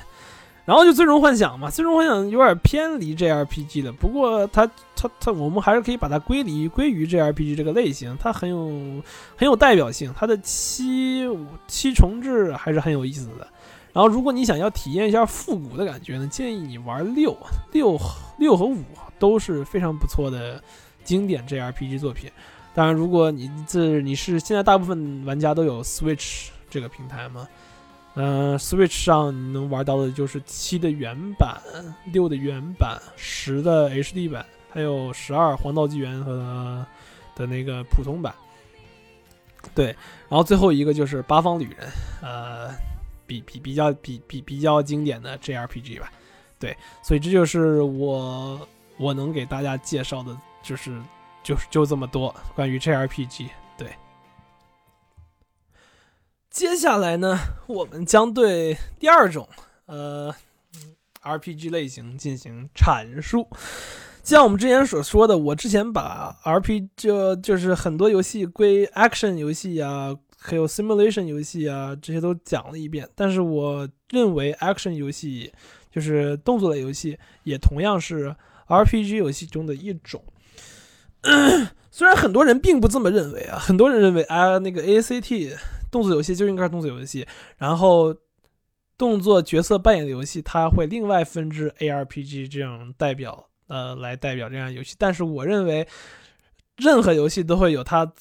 [0.65, 4.65] 然后就《最终幻想》嘛，《最终幻想》有点偏离 JRPG 的，不过它
[4.95, 8.69] 它它，我们还是可以把它归离归于 JRPG 这个类型，它很有
[9.35, 10.13] 很有代表性。
[10.15, 13.45] 它的七五七重置还是很有意思的。
[13.91, 17.35] 然后如果你想要体验一下复古的感觉呢，建议你玩六
[17.73, 17.99] 六
[18.37, 18.81] 六和五。
[19.23, 20.61] 都是非常不错的
[21.01, 22.29] 经典 JRPG 作品。
[22.75, 27.47] 当然，如果你这你是现在大部分玩家都有 Switch 这个平台嘛，
[28.15, 31.61] 嗯，Switch 上你能玩到的就是七的原版、
[32.11, 36.85] 六的原版、十的 HD 版，还有十二黄道纪元和
[37.33, 38.35] 的那个普通版。
[39.73, 39.95] 对，
[40.27, 41.89] 然后最后一个就是八方旅人，
[42.21, 42.69] 呃。
[43.25, 46.11] 比比比较比比比较经典的 JRPG 吧。
[46.59, 48.67] 对，所以这就是我
[49.03, 50.97] 我能给大家介绍的，就是
[51.43, 53.49] 就是就这么多关于 JRPG。
[53.77, 53.93] 对，
[56.49, 57.37] 接下来呢，
[57.67, 59.45] 我们将对第二种
[59.87, 60.33] 呃
[61.21, 63.49] RPG 类型进行阐述。
[64.23, 73.09] 像我们之前所说的，我之前把 RPG 就就是很多游戏归 Action 游戏啊，还有 Simulation 游戏啊，这些都讲了一遍。
[73.15, 75.51] 但是我认为 Action 游戏
[75.91, 78.33] 就是动作类游戏，也同样是
[78.73, 80.23] RPG 游戏中的一种。
[81.91, 85.55] 虽然很多人并不这么认为啊，很多人认为啊，那个 ACT
[85.91, 88.15] 动作游戏就应该是动作游戏，然后
[88.97, 93.49] 动作角色扮演的游戏，它会另外分支 ARPG 这样代表。
[93.67, 95.87] 呃，来代表这样游戏，但是我认为，
[96.75, 98.11] 任何游戏都会有它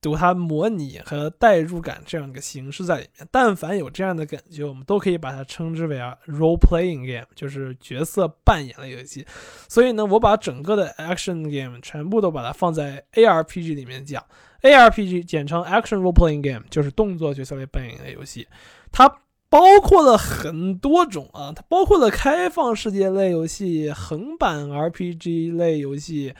[0.00, 3.26] 读它模拟和代入感这样一个形式在里面。
[3.30, 9.26] 但凡有这样的感觉，我们都可以把它称之为啊 role playing game，就是角色扮演的游戏。
[9.68, 14.24] 所以呢，我把整个的 action game 全部都把它放在 ARPG 里面讲。
[14.62, 18.48] ARPG 简称 action role playing game，就是动作角色类扮演的游戏。
[18.90, 19.08] 它
[19.48, 26.34] 包括了很多种啊，它包括了开放世界类游戏、横版 RPG 类游戏、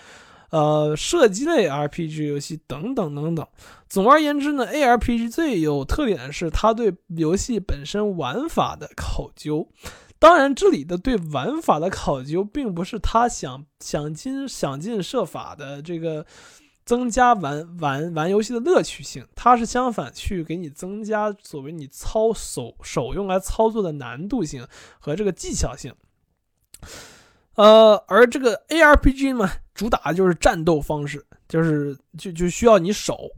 [0.51, 3.46] 呃射击类 RPG 游戏等等等等。
[3.88, 9.68] 总而言之呢，ARPG 最有特点的是它对游戏本身玩法的考究。
[10.18, 16.26] 当然，这里的对玩法的考究，并不是他想想尽想尽设法的这个。
[16.84, 24.66] 增加玩玩玩游戏的乐趣性，它是相反去给你增加所谓你操手手用来操作的难度性
[24.99, 25.94] 和这个技巧性。
[27.57, 33.31] 呃，而这个 ARPG 嘛，主打的就是战斗方式，就是就就需要你手。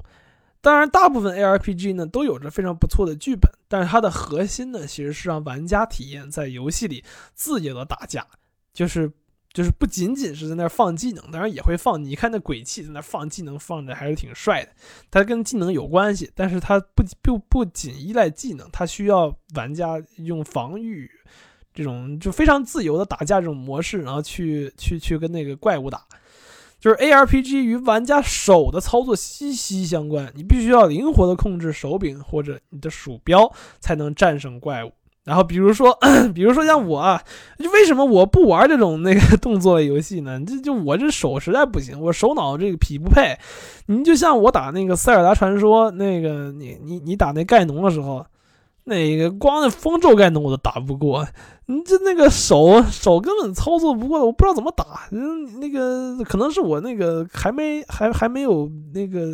[0.61, 8.27] 当然，大部分 ARPG 呢都有着非常不错的剧本，但是它的核心呢其实是让玩家体验在游戏里自由的打架，
[8.73, 9.13] 就是。
[9.53, 12.01] 就是不仅仅是在那儿放技能，当然也会放。
[12.05, 14.71] 你看那鬼泣在那放技能，放着还是挺帅的。
[15.11, 21.11] 它跟技能有关系，但是它不不不仅依赖技能，它需要玩家用防御
[21.75, 26.07] 这种就非常自由的打架这种模式，然后去去去跟那个怪物打。
[26.81, 34.91] 就是 ARPG 与玩家手的操作息息相关，你必须要灵活的控制手柄或者你的鼠标，才能战胜怪物。
[35.23, 35.97] 然后比如说，
[36.35, 37.23] 比如说像我啊，
[37.59, 40.41] 就为什么我不玩这种那个 动作游戏呢？
[40.47, 43.37] 这就我这手实在不行，我手脑这个匹不配。
[43.87, 48.25] 你就像我打那个塞尔达传说，那个你你你打那盖农的时候。
[48.85, 51.27] 那个光那风咒盖农我都打不过，
[51.67, 55.09] 你这那个手手根本操作不过，我不知道怎么打。
[55.13, 59.27] 嗯，那个可能是我那个还没还还没有那个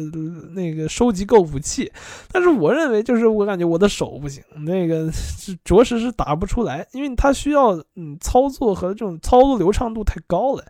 [0.54, 1.90] 那个收集够武器，
[2.30, 10.64] 但是我认为就是我感觉我的手不行，那个是着实是打不出来，因为它需要嗯操作和这种操作流畅度太高了，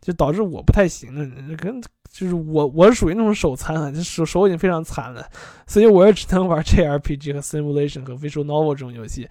[0.00, 1.80] 就导致我不太行了，跟。
[2.12, 5.26] 就是我，我是属于那种手残啊，就手手已经非常残了，
[5.66, 9.26] 所以我也只能玩 JRPG 和 Simulation 和 Visual Novel 这种游戏。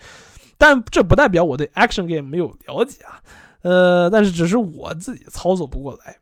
[0.57, 3.21] 但这不代表我对 Action Game 没有了解啊，
[3.61, 6.17] 呃，但是只是我自己操作不过来。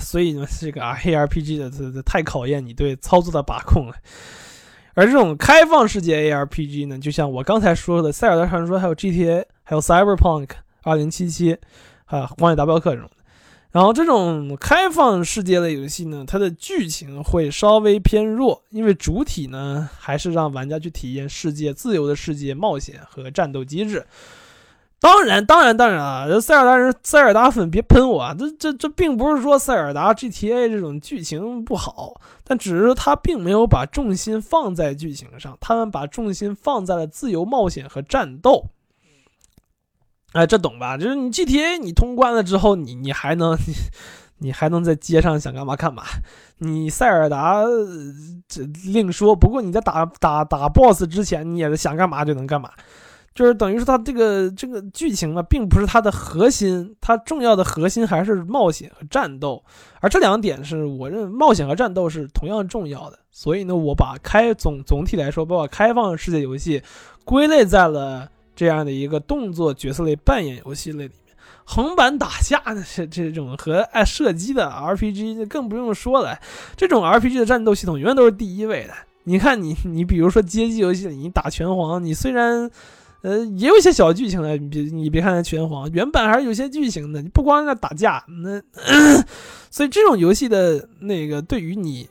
[0.00, 3.94] 所以呢，这个 ARPG 的这这太考验你对操作的把控了。
[4.94, 10.48] 而这种开放世界 ARPG 呢，就像我刚才说的《塞尔达传说》、还有 GTA、还有 Cyberpunk
[10.82, 11.56] 2077、
[12.06, 13.08] 啊《荒野大镖客》这种。
[13.72, 24.04] 然后这种开放世界的游戏呢，它的剧情会稍微偏弱，因为主体呢还是让玩家去体验世界自由的世界冒险和战斗机制。
[24.98, 28.34] 当然，当然，当然啊，这塞尔达人、塞尔达粉别喷我啊！
[28.38, 38.66] 这、这、这并不是说塞尔达 GTA 这种剧情不好，但只是说他并没有把重心放在剧情上，他们把重心放在了自由冒险和战斗。
[40.32, 40.96] 哎，这懂吧？
[40.96, 43.74] 就是你 GTA 你通关了之后，你你还能你
[44.38, 46.04] 你还能在街上想干嘛干嘛。
[46.58, 47.64] 你塞尔达
[48.48, 52.70] 这另说，不过你在打打打 BOSS 之前，你也是想干嘛就能干嘛。
[53.34, 59.62] 就是等于说，它这个这个剧情啊，并不是它的核心，它重要的核心还是冒险和战斗。
[60.00, 63.18] 而这两点是我认为冒险和战斗是同样重要的。
[63.30, 66.82] 所以呢，我把开总总体来说，把开放世界游戏
[67.24, 68.28] 归类在了。
[68.60, 71.34] 这样的一个动作角色类扮演游戏类里面，
[71.64, 76.38] 横版打架的这这种和爱射击的 RPG 更不用说了。
[76.76, 78.92] 这种 RPG 的战斗系统永远都是第一位的。
[79.24, 82.70] 你看你你比如说街机游戏，你打拳皇，你虽然
[83.22, 88.60] 呃也有一些小剧情的，你别你别看拳皇原版还是有些剧情的，不光在打架，那
[89.72, 92.06] 所以这种游戏的那个对于你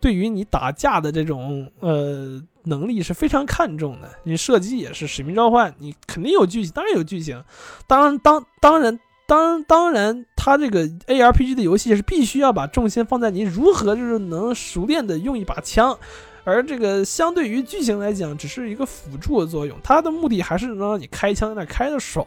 [0.00, 2.42] 对于你打架的这种呃。
[2.64, 4.10] 能力是非常看重的。
[4.24, 7.42] 你射击也是《使命召唤》，你肯定有剧情，当然有剧情。
[7.86, 15.98] 当然，当当然，当当然，它这个 ARPG 的游戏是必须要把重心放在你如何就是能熟练的用一把枪，
[16.44, 19.78] 而这个相对于剧情来讲，只是一个辅助的作用。
[19.82, 22.26] 它的目的还是能让你开枪那开的爽。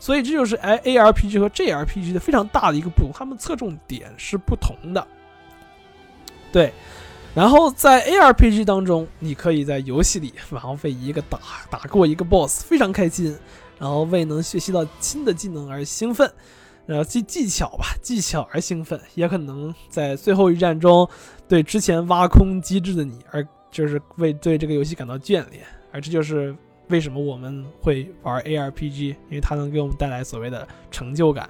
[0.00, 5.06] 所以这就是 A ARPG 和 JRPG 的非常大的一个不同，它们侧重点是不同的。
[6.52, 6.72] 对。
[7.38, 11.38] 然后在 ARPG 当中，你可以在游戏里浪费一个打
[11.70, 13.32] 打过一个 BOSS，非常开心，
[13.78, 16.28] 然后为能学习到新的技能而兴奋，
[16.84, 21.08] 然后技技巧吧，技巧而兴奋，也可能在最后一战中
[21.46, 26.52] 对之前挖空机制的你而就是为对这个游戏感到眷恋，而这就是
[26.88, 31.48] 为什么我们会玩 ARPG，因为它能给我们带来所谓的成就感，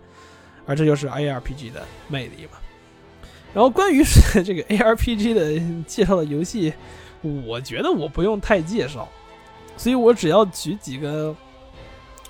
[0.67, 2.59] 而这就是 ARPG 的魅力嘛。
[3.55, 4.05] 然后关于
[4.45, 6.73] 这个 ARPG 的介绍的游戏，
[7.23, 9.09] 我觉得我不用太介绍，
[9.77, 11.35] 所以我只要举几个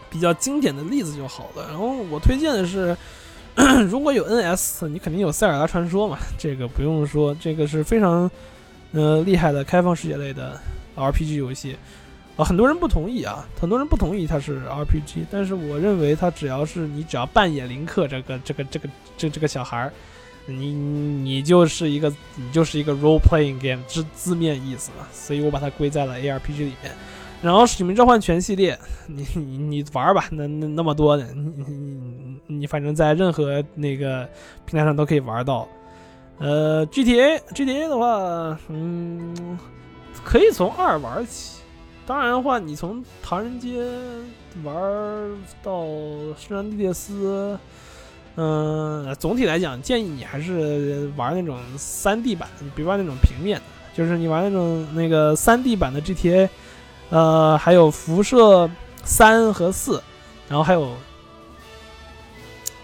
[0.08, 1.66] 比较经典的例子就好了。
[1.68, 2.96] 然后我推荐的是，
[3.90, 8.30] 如果有 NS，你肯定有《塞尔达传说》嘛，这个不用说，这个是非常
[8.92, 10.58] 呃厉害的开放世界类的
[10.96, 11.76] RPG 游戏
[12.36, 12.44] 啊。
[12.44, 19.92] 很多人不同意啊，很多人不同意它是 RPG，但是我认为它只要是你只要扮演林克这个这个这个这这个小孩儿。
[20.50, 26.92] 你你就是一个你就是一个 role playing game 字字面意思嘛，所以我把它归在了 ARPG 里面。
[27.40, 28.76] 然后《使命召唤》全系列，
[29.06, 34.28] 你你你玩吧，那那那么多的，你你你反正在任何那个
[34.66, 35.68] 平台上都可以玩到。
[36.38, 39.58] 呃，GTA GTA 的话，嗯，
[40.24, 41.58] 可以从二玩起。
[42.06, 43.84] 当然的话，你从唐人街
[44.64, 44.74] 玩
[45.62, 45.84] 到
[46.38, 47.56] 圣安地列斯。
[48.40, 53.64] 嗯，总体来讲，建议你还是玩那种三 D 版，别玩那种平面的。
[53.92, 56.48] 就是你玩那种那个三 D 版的 GTA，
[57.10, 58.70] 呃，还有辐射
[59.02, 60.00] 三和四，
[60.48, 60.94] 然后还有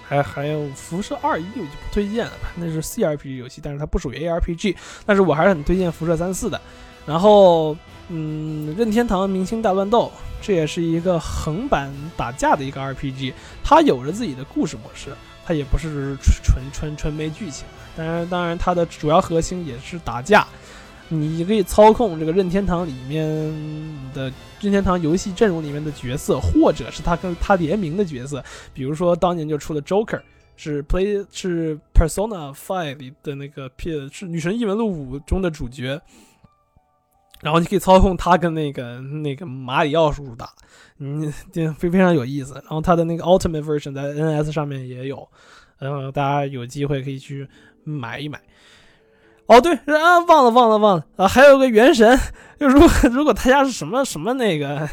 [0.02, 4.74] 还还有辐射二一，我就不推荐了吧，那是 CRPG 游戏，但是它不属于 ARPG。
[5.06, 6.60] 但是我还是很推荐辐射三四的。
[7.06, 7.76] 然后，
[8.08, 10.10] 嗯，任天堂明星大乱斗，
[10.42, 13.32] 这也是一个横版打架的一个 RPG，
[13.62, 15.10] 它有着自己的故事模式。
[15.44, 17.66] 它也不是纯纯纯没剧情，
[17.96, 20.46] 当然，当然，它的主要核心也是打架。
[21.08, 23.28] 你可以操控这个任天堂里面
[24.14, 28.42] 的任天堂游戏阵容里面的角色，或者是他跟他联名的角色，
[28.72, 30.22] 比如说当年就出了 Joker，
[30.56, 36.00] 是 Play 是 Persona Five 里的那个 P 是女神异闻录五中的主角。
[37.44, 40.48] 然后你可以操控他跟那个那个马里奥叔叔打，
[40.98, 41.30] 嗯，
[41.74, 42.54] 非非常有意思。
[42.54, 45.28] 然后他的那个 Ultimate Version 在 NS 上面也有，
[45.78, 47.46] 然后大家有机会可以去
[47.84, 48.40] 买一买。
[49.44, 52.18] 哦，对，啊，忘了忘了忘了啊，还有个原神，
[52.58, 54.88] 就如果如果他家是什么什么那个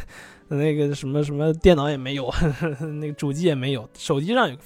[0.49, 2.29] 那个什么什么电脑也没有，
[2.99, 4.57] 那个主机也没有，手机上有，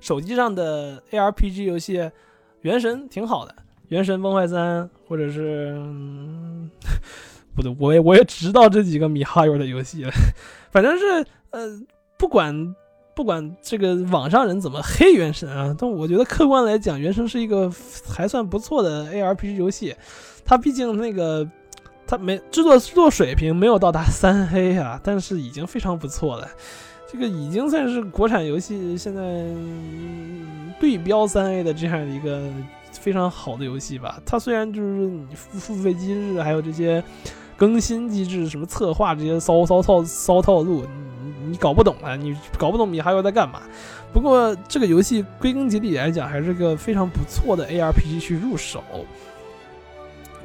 [0.00, 2.10] 手机上的 ARPG 游戏，
[2.62, 3.54] 原神挺好的，
[3.88, 5.78] 原神崩坏三或者是。
[7.54, 10.10] 不对，我也我也知道这几个米 哈游的游戏了，
[10.70, 11.60] 反正是呃，
[12.18, 12.74] 不管
[13.14, 17.70] 不管这个网上人怎么黑原神啊，但我觉得客观来讲，原神是一个
[18.08, 19.94] 还算不错的 ARPG 游戏。
[20.44, 21.48] 它毕竟那个
[22.06, 26.48] 它没制作制作水平没有到达三 A 啊，但是已经非常不错了。
[27.10, 29.22] 这个已经算是国产游戏现在
[30.80, 32.50] 对标三 A 的这样一个
[32.90, 34.20] 非常好的游戏吧。
[34.26, 37.00] 它虽然就是你付付费机制还有这些。
[37.56, 40.84] 更新机制什么策划这些骚骚套骚套路，
[41.22, 42.16] 你你搞不懂啊！
[42.16, 43.62] 你搞不懂米哈游在干嘛？
[44.12, 48.82] 不过这个游戏归根结底来讲，还是个非常不错的 ARPG 去入手。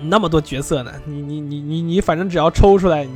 [0.01, 3.12] 那么多角色呢，你你你你你，反正只要抽出来，你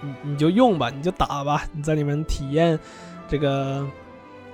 [0.00, 2.78] 你你就用吧，你就打吧，你在里面体验
[3.28, 3.86] 这个。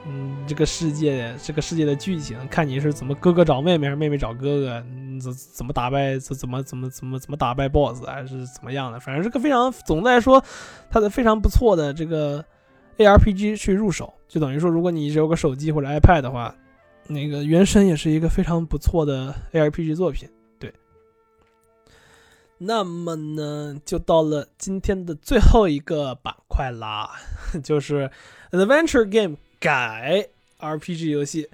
[0.06, 4.84] 嗯，这个世界，这个世界的剧情，看你是怎么哥哥找妹妹，还是妹妹找哥哥，
[5.20, 9.00] 怎怎么打败，怎怎么怎么怎么怎么打败 BOSS，还是怎么样的？
[9.00, 10.42] 反正是个非常，总的来说，
[10.90, 12.44] 它的非常不错的这个
[12.98, 16.54] ARPG 去入手，就等于说，如果你只有个手机或者 iPad 的话，
[17.06, 20.28] 那个《原神》也是一个非常不错的 ARPG 作品。
[20.58, 20.72] 对，
[22.58, 27.10] 那么呢，就到了今天的最后一个板块啦，
[27.64, 28.10] 就是
[28.50, 29.36] Adventure Game。
[29.60, 30.28] 改
[30.60, 31.48] RPG 游戏，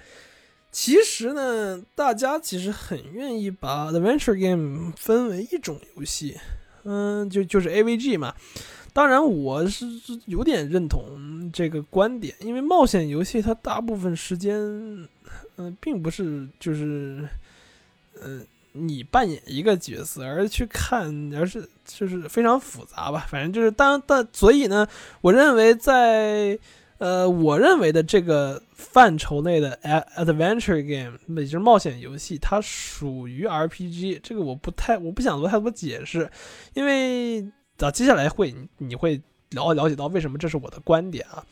[0.73, 6.37] 其实呢，大家其实很愿意把 Adventure Game 分为一种游戏，
[6.85, 8.35] 嗯，就就是 AVG 嘛。
[8.93, 9.87] 当然，我是
[10.27, 14.57] 有点认同这个观点，因为冒险游戏它大部分时间，
[15.57, 17.29] 嗯，并不是就是，
[18.21, 23.27] 嗯，你扮演一个角色，而去看，而是就是非常复杂吧。
[23.29, 24.87] 反正就是当但所以呢，
[25.21, 26.59] 我认为在
[27.01, 29.79] 呃，我认为的这个范畴内的
[30.17, 34.21] adventure game，也就是冒险游戏，它属于 RPG。
[34.23, 36.31] 这个我不太，我不想做太多解释，
[36.75, 37.41] 因为
[37.79, 39.19] 啊，接下来会你会
[39.53, 41.43] 了了解到为什么这是我的观点啊。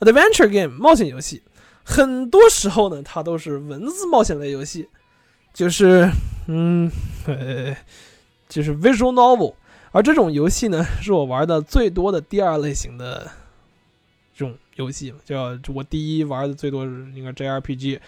[0.00, 1.42] adventure game 冒险游戏，
[1.82, 4.86] 很多时候呢，它都是文字冒险类游戏。
[5.54, 6.10] 就是，
[6.46, 6.92] 嗯，
[7.26, 7.74] 呃，
[8.48, 9.54] 就是 visual novel，
[9.92, 13.28] 而这种游戏呢，是我玩的最多的第二类型的
[14.76, 17.98] 游戏叫我第一玩的最多是应该 JRPG，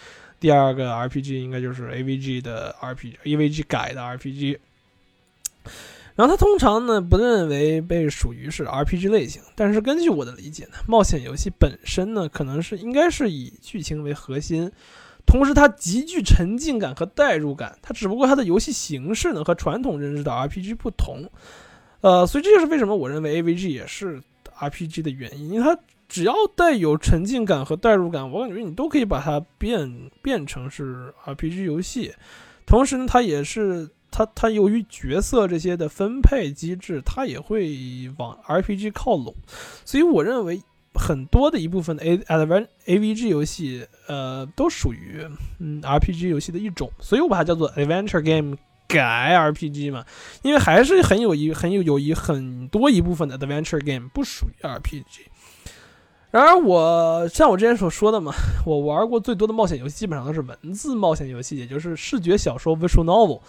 [0.41, 4.59] 第二个 RPG 应该就是 AVG 的 RPG，AVG 改的 RPG。
[6.15, 14.71] 然后它通常呢不认为被属于是 RPG 类型，但是根据我的理解呢，冒险游戏本身呢可能是应该是以剧情为核心。
[15.25, 17.79] 同时，它极具沉浸感和代入感。
[17.81, 21.31] 它只不过它的游戏形式呢和传统认知的 RPG 不同，
[22.01, 24.21] 呃，所以这就是为什么我认为 AVG 也是
[24.59, 25.51] RPG 的原因。
[25.51, 25.79] 因为它
[26.13, 32.13] 只要带有沉浸感和代入感，我感觉你都可以把它变变成是 RPG 游戏。
[32.67, 39.35] 同时呢，它也是它它由于角色这些的分配机制，它也会往 RPG 靠拢。
[39.87, 40.61] 所以我认为。
[40.95, 45.27] 很多的一部分的 A Advan A V G 游戏，呃，都属于
[45.59, 50.05] 嗯 R P G 游戏的一种，所以我把它叫做 Adventure Game 改 R P G 嘛，
[50.43, 55.23] 因为还是很有一很有有一很多一部分的 Adventure Game 不属于 R P G。
[56.33, 58.33] 然而，我像我之前所说的嘛，
[58.67, 63.41] 我玩过最多的冒险游戏基本上都是文字冒险游戏，也就是视觉小说 Visual Novel。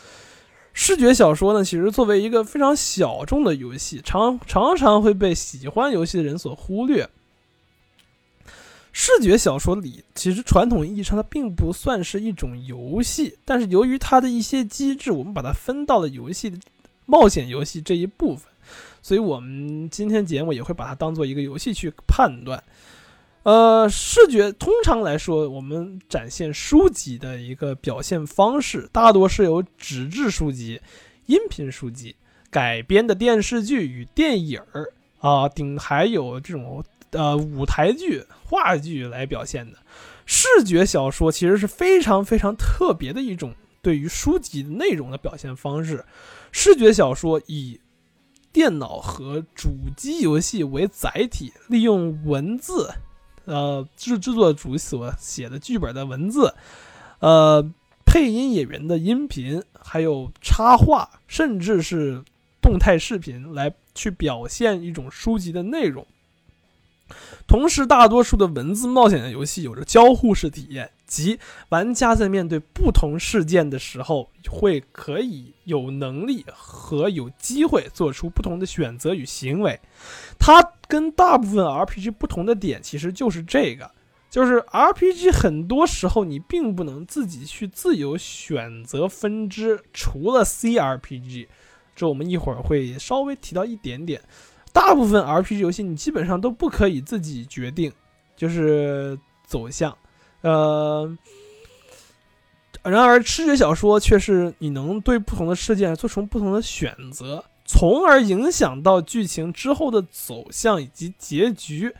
[0.73, 7.09] 视觉小说呢，其实作为一个非常小众的游戏，常常常会被喜欢游戏的人所忽略。
[8.91, 16.59] 视觉小说里，其实传统意义上它并不算是一种游戏，但是由于它的一些机制，我们把它分到了游戏的
[17.05, 18.51] 冒险游戏这一部分，
[19.03, 22.63] 所以我们今天节目也会把它当做一个游戏去判断。
[23.43, 30.81] 呃，视觉通常来说，我们展现书籍的一个表现方式，大多是由纸质书籍、
[31.27, 32.15] 音频书籍
[32.49, 36.83] 改编的电视剧与电影儿啊，顶还有这种。
[37.15, 39.77] 呃，舞台剧、话剧来表现的
[40.25, 46.03] 视觉小说，其实是非常非常特别的一种对于书籍内容的表现方式。
[46.51, 47.79] 视觉小说以
[48.53, 52.93] 电脑和主机游戏为载体，利用文字，
[53.45, 56.53] 呃，制制作组所写的剧本的文字，
[57.19, 57.67] 呃，
[58.05, 62.23] 配音演员的音频，还有插画，甚至是
[62.61, 66.05] 动态视频，来去表现一种书籍的内容。
[67.47, 71.39] 同时，大多数的文字冒险的游戏有着交互式体验，即
[71.69, 79.79] 玩家在面对不同事件的时候，会可以有能力和有机会做出不同的选择与行为。
[80.39, 83.91] 它跟大部分 RPG 不同的点，其实就是这个，
[84.31, 91.47] 就是 RPG 很多时候你并不能自己去自由选择分支，除了 CRPG，
[91.95, 94.19] 这我们一会儿会稍微提到一点点。
[94.71, 97.93] 大部分 RPG 游戏你基本上都不可以自己决定，
[98.35, 99.95] 就是走向，
[100.43, 101.17] 呃，
[102.83, 111.93] 然而视觉小说却是你能对不同的事件做出不同的选择，从而影响到剧情之后的走向以及结局。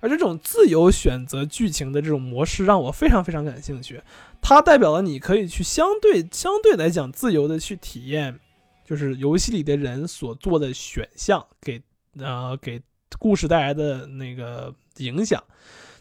[0.00, 4.00] 而这种自由选择剧情的这种模式让我非常非常感兴趣，
[4.40, 8.38] 它代表了你可以去相对相对来讲自由的去体验，
[8.84, 11.82] 就是游戏里的人所做的选项给。
[12.18, 12.80] 呃，给
[13.18, 15.44] 故事带来的那个影响，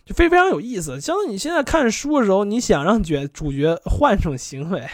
[0.05, 1.01] 就非非常有意思。
[1.01, 4.87] 像你现在看书的时候，你想让角主角换种行为，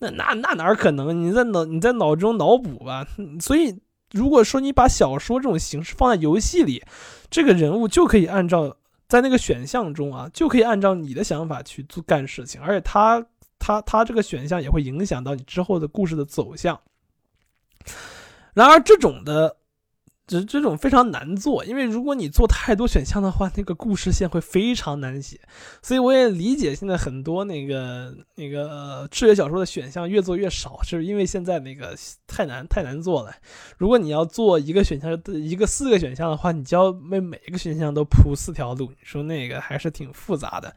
[0.00, 1.24] 那那那哪可能？
[1.24, 3.06] 你在脑你在脑中脑补吧。
[3.40, 3.80] 所以，
[4.12, 6.84] 如果说你把小说这种形式放在游戏里，
[7.30, 8.76] 这个人物就可以按照
[9.08, 13.24] 在那个选项中啊，就可以按照你的想法去做干事情，而且他
[13.58, 16.78] 他他这个选项也会影响到你之后的故事的走向。
[18.52, 19.56] 然而，这种的。
[20.28, 25.40] 这这种非常难做，因为如果你做太多选项的话，那个故事线会非常难写。
[25.82, 33.34] 所以我也理解现在很多那个那个视觉小说的选项越做越少，是因为现在那个太难太难做了。
[33.78, 40.76] 如果你要做一个选项一个四个选项的话，你就要为每一个选项都铺四条路，你说那个还是挺复杂的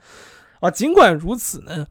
[0.61, 0.71] 啊。
[0.71, 1.85] 尽管如此呢，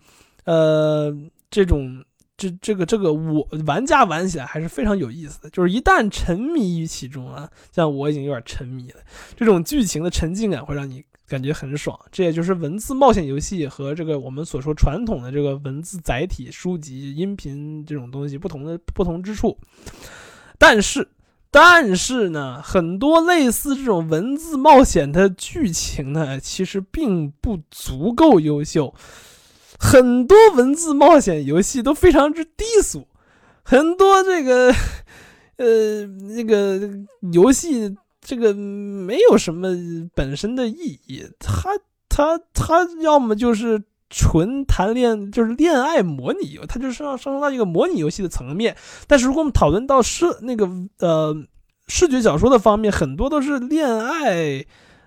[0.44, 1.14] 呃，
[1.50, 2.02] 这种。
[2.40, 9.00] 这这个这个我玩家玩起来还是非常有意思的，就是一旦沉迷于其中啊，像我已经有点沉迷了，
[9.36, 11.98] 这种剧情的沉浸感会让你感觉很爽。
[12.10, 19.58] 这也就是文字冒险游戏和这个我们所说传统的这个文字载体书籍、音频这种东西不同的不同之处。
[20.56, 21.06] 但是，
[21.50, 28.94] 但是呢，很多类似这种文字冒险的剧情呢，其实并不足够优秀。
[29.82, 33.08] 很多文字冒险游戏都非常之低俗，
[33.62, 34.70] 很多这个，
[35.56, 36.78] 呃，那个
[37.32, 39.68] 游戏这个没有什么
[40.14, 41.70] 本身的意义，它
[42.10, 48.76] 它它要么就是纯谈恋，就是恋爱模拟游，它就是上上升到一个模拟游戏的层面。
[49.08, 50.68] 但是如果我们讨论到视那个
[50.98, 51.34] 呃
[51.88, 54.66] 视觉小说的方面，很多都是恋爱。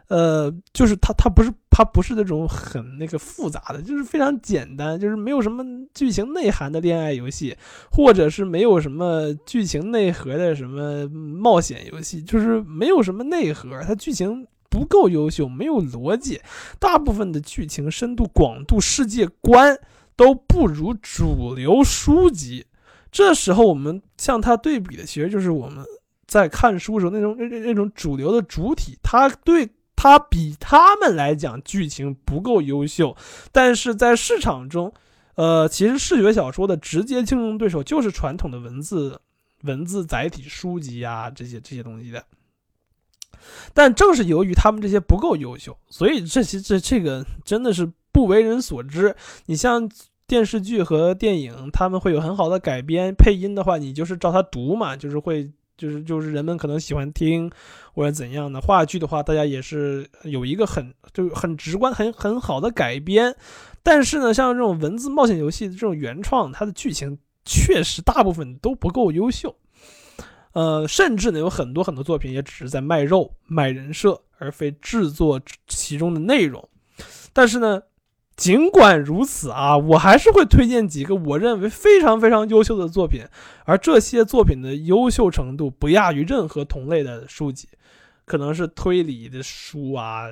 [0.09, 7.55] 呃，就是它，它不是，它不是那种很那个复杂的，就是非常简单，就是没有什么剧情内涵的恋爱游戏，
[7.89, 16.39] 或者是没有什么剧情内核的什么冒险游戏，就是没有什么内核，它剧情不够优秀，没有逻辑，
[16.79, 19.75] 大部分的剧情深度、广度、世界观
[20.15, 22.65] 都不如主流书籍。
[23.09, 25.83] 这时候我们向它对比的，其实就是我们
[26.27, 29.67] 在看书时候那种那那那种主流的主体，它对。
[29.95, 33.15] 它比他们来讲剧情不够优秀，
[33.51, 34.93] 但是在市场中，
[35.35, 39.21] 呃，其实视觉小说的直接竞争对手就是传统的文字
[39.61, 42.25] 文字载体书籍啊这些这些东西的。
[43.73, 49.15] 但正是由于他们这些不够优秀，所以这些这这个真的是不为人所知。
[49.45, 49.89] 你像
[50.27, 55.51] 电视剧和电影，他们会有很好的改编，配音的话，你就是照他读嘛，就是会。
[55.83, 57.51] 就是就是人们可能喜欢听
[57.93, 63.35] 或者怎样的话剧的话，大家也是有一个很就很直观很很好的改编。
[63.83, 69.53] 但是呢，像这种文字冒险游戏的这种原创，它的剧情确实大部分都不够优秀。
[70.53, 76.69] 呃，甚至呢，有很多很多作品也只是在卖肉、卖人设，而非制作其中的内容。
[77.33, 77.81] 但是呢。
[78.35, 83.23] 尽管如此啊，我还是会推荐几个我认为非常非常优秀的作品，
[83.65, 87.69] 而这些作品的优秀程度不亚于任何同类的书籍，
[88.25, 90.25] 可能是推理的书啊，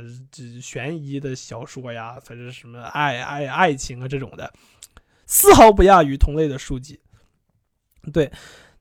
[0.62, 4.52] 悬疑的小说呀，或者什么爱爱爱情啊这种的，
[5.26, 7.00] 丝毫不亚于同类的书籍。
[8.12, 8.32] 对，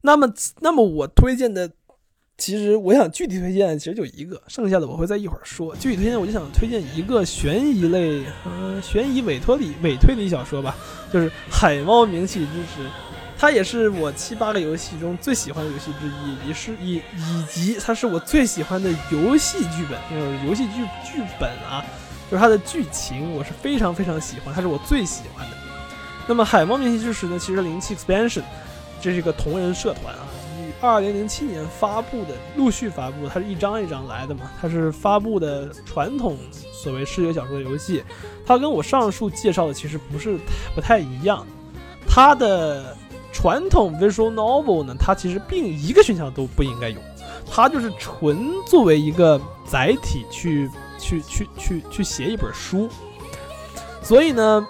[0.01, 1.73] 那么那么我推荐的。
[2.41, 5.77] 其实我想具体推荐，其实就一个，剩下的我会在一会儿说。
[5.77, 10.75] 具体推荐，我就想推荐一个悬疑类，嗯，悬疑委托理委推理小说吧，
[11.13, 12.89] 就是《海猫名气之时》，
[13.39, 21.85] 它也是我七八个游戏中最喜欢的游戏之一，也是以以及它是我最喜欢的游戏剧本，就是游戏剧剧本啊，
[22.31, 25.57] 就是它的剧情我是非常非常喜欢，它是我最喜欢的。
[26.27, 28.43] 那么《海猫名气之时》呢，其实灵气 expansion，
[28.99, 30.27] 这是一个同人社团啊。
[30.81, 34.51] 二零零七年发布的，陆续发布，它是一张一张来的嘛？
[34.61, 36.39] 它是发布的传统
[36.73, 38.03] 所谓视觉小说游戏，
[38.47, 40.39] 它跟我上述介绍的其实不是
[40.75, 41.47] 不太一样。
[42.09, 42.97] 它的
[43.31, 46.99] 传统 visual novel 呢，它其实并一个选项都不应该有，
[47.51, 52.89] 它就是纯作为一个载体去去去去去写一本书。
[54.03, 54.67] 所以呢，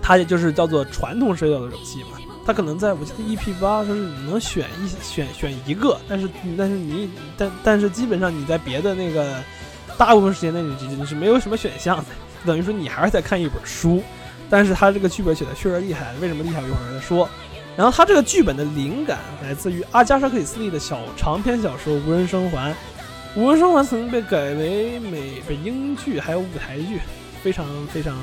[0.00, 2.18] 它也就是叫做传统视觉游戏嘛。
[2.50, 6.28] 他可能在我记得 EP 八说是你能选一选选一个，但是
[6.58, 9.40] 但是你但但是基本上你在别的那个
[9.96, 12.06] 大部分时间内你你是没有什么选项的，
[12.44, 14.02] 等于说你还是在看一本书。
[14.50, 16.60] 但是他这个剧本写的确实厉害，为什么厉害？
[16.60, 17.28] 一会儿再说。
[17.76, 22.72] 然后他这个剧本的灵感来自于阿加莎克里斯蒂的小长篇小说《无人生还》，
[23.36, 26.98] 《无人生还》曾经被改为美英剧还有舞台剧，
[27.44, 28.16] 非常非常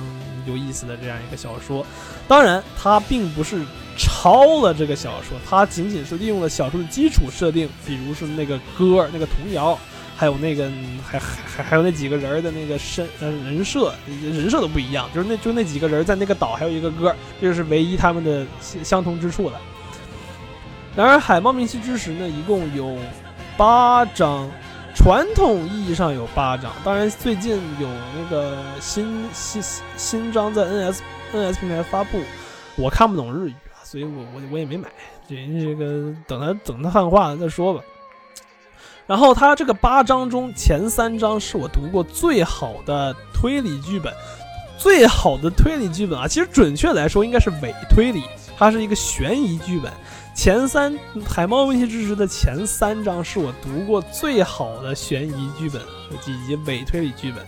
[0.45, 1.85] 有意思的这样一个小说。
[2.27, 3.61] 当然，它并不是。
[3.97, 9.77] 抄了这个小说，它仅仅是利用了小说的基础设定，比如是那个歌、那个童谣，
[10.15, 10.69] 还有那个
[11.03, 19.59] 还还还还有那几个人的那个身呃人设，人设都不一样，就是那就那几个人在那个岛还有一个歌，这就是唯一他们的相同之处了。
[20.95, 22.97] 然而，《海猫明晰之时》呢，一共有
[23.55, 24.49] 八章，
[24.95, 29.61] 传统意义上有八章，当然最近有那个新新
[29.95, 30.99] 新章在 NS
[31.33, 32.19] NS 平台发布，
[32.75, 33.53] 我看不懂日语。
[33.89, 34.89] 所以我我我也没买，
[35.29, 37.81] 这这个等他等他汉化了再说吧。
[39.05, 44.13] 然后他这个八章中前三章是我读过最好的推理剧本，
[44.77, 48.23] 最好的推理剧本啊，其实准确来说应该是伪推理，
[48.57, 49.89] 它是一个悬疑剧本。
[50.35, 50.93] 前三
[51.25, 55.81] 《海猫危机之时》的前三章是我读过最好的悬疑剧本
[56.11, 57.45] 以及伪推理剧本。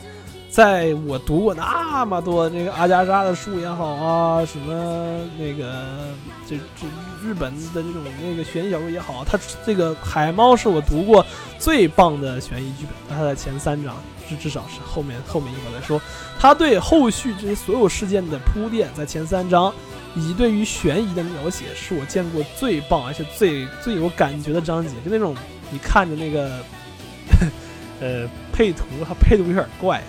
[0.50, 5.86] 在我读过那么多这个阿加莎的书也好啊，什么那个
[6.48, 6.88] 这这
[7.24, 11.24] 日本的这种那个悬疑小说也好，它这个海猫是我读过
[11.60, 13.96] 最棒的悬疑剧本，它在前三章，
[14.28, 16.02] 至至少是后面后面一会儿再说，
[16.40, 19.72] 它对后续这些所有事件的铺垫在前三章，
[20.16, 25.36] 以及对于悬疑的描写，是我见过最棒而且最最有感觉的章节，就那种
[25.70, 26.60] 你看着那个
[28.02, 30.06] 呃配图，它配图有点怪呀。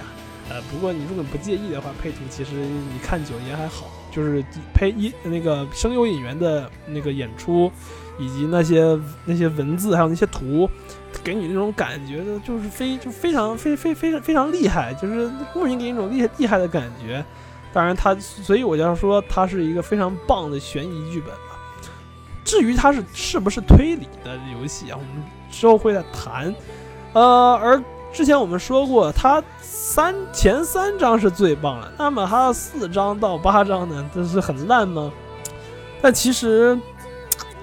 [0.51, 4.45] 呃，不过你如果不介意的话，配图其实你看久也还好，就是
[4.75, 7.71] 配一那个声优演员的那个演出，
[8.19, 10.69] 以及那些那些文字，还有那些图，
[11.23, 17.25] 给你那种感觉的，就是非就非常非非非常非常厉害，就是莫名给你一种厉厉害的感觉。
[17.73, 21.55] 当然，它所以我就要说，它是一个非常棒的悬疑剧本嘛。
[22.45, 26.53] 至于它是是不是推理的游戏啊，我们之后会再谈。
[27.13, 27.81] 呃，而。
[28.13, 35.11] 之前我们说过，它三前三章是最棒的，那么它四章到八章呢，这是很烂吗？
[36.03, 36.79] 但其实，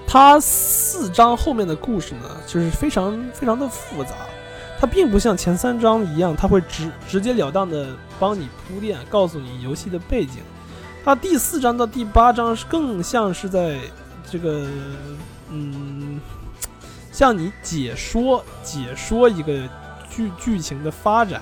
[0.06, 4.10] 它四章后面的故事呢，就是非常非常的复杂，
[4.80, 7.88] 它并不像前三章一样，它会直直截了当的
[8.18, 10.36] 帮你铺垫，告诉你游戏的背景。
[11.04, 13.78] 它第四章到第八章是更像是在
[14.30, 14.66] 这个，
[15.50, 16.20] 嗯，
[17.12, 19.52] 向你解说解说一个。
[20.18, 21.40] 剧剧情的发展，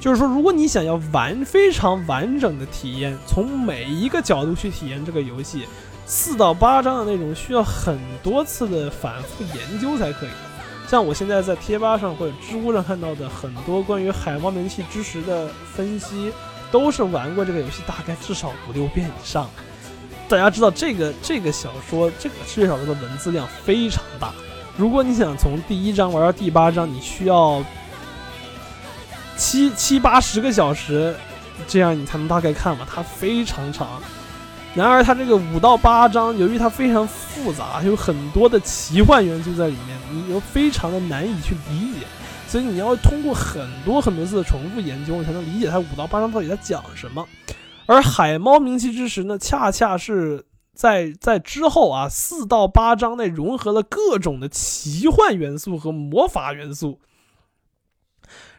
[0.00, 5.64] 就是说，如果你想要完非常完整的体验，从每一个角度去体验这个游戏，
[6.06, 10.30] 四到八章的内容需要很多次的反复研究才可以。
[10.88, 16.32] 像我现在在贴吧上或者知乎上看到的很多关于海猫名气知识的分析，
[16.72, 19.48] 都是玩过这个游戏大概至少五六遍以上。
[20.28, 24.32] 大家知道，这个这个小说，这个世界小说的文字量非常大。
[24.76, 27.62] 如果你想从第一章玩到第八章，你需要。
[29.40, 31.16] 七七八十个小时，
[31.66, 32.86] 这样你才能大概看嘛。
[32.86, 33.88] 它非常长，
[34.74, 42.06] 然而它这个五到八章，由于它非常复杂，有很多的奇幻元素在里面，你又非常的难以去理解，
[42.46, 47.26] 所以你要通过很多很多次的重复研究，你才能理解它五到八章到底在讲什么。
[47.86, 57.00] 而海猫鸣泣之时呢，恰恰是在在之后啊，四到八章内融合了各种的奇幻元素和魔法元素。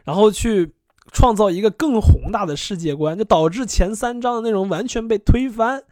[0.04, 0.72] 然后去
[1.12, 5.82] 创造一个更宏大的世界观，就导致前三章的内容完全被推翻，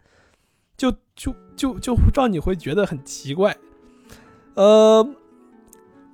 [0.77, 3.57] 就就就就让你会觉得很奇怪。
[4.55, 5.09] 呃，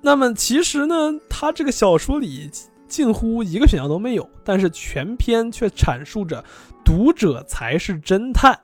[0.01, 2.49] 那么其实呢，他这个小说里
[2.87, 6.43] 近乎一个选项都没有，但是全篇却阐述着
[6.85, 8.59] 读者才是侦探，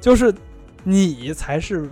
[0.00, 0.34] 就是
[0.84, 1.90] 你才是。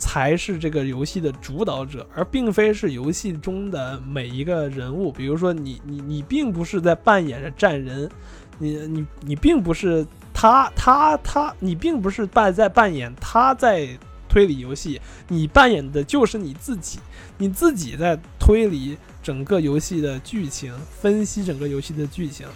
[0.00, 5.12] 才是这个游戏的主导者，而并非是游戏中的每一个人物。
[5.12, 8.10] 比如说，你你你并不是在扮演着战人，
[8.58, 13.86] 你你你并不是他他他，你并不是扮在扮演他在
[14.26, 14.98] 推理游戏，
[15.28, 16.98] 你扮演的就是你自己，
[17.36, 22.46] 你自己在推理整个游戏的剧情，分析整个游戏的剧情。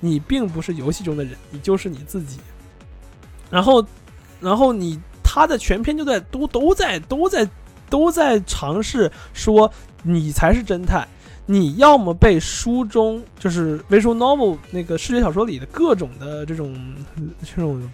[0.00, 2.38] 你并不是游戏中的人，你就是你自己。
[3.50, 3.86] 然后，
[4.40, 4.98] 然后你。
[5.28, 7.48] 他的全篇就在都都在都在
[7.90, 9.68] 都在尝试说
[10.04, 11.06] 你才是侦探，
[11.44, 16.72] 你要么被书中就是 visual novel 那个视觉小说里的各种的这种
[17.44, 17.90] 这种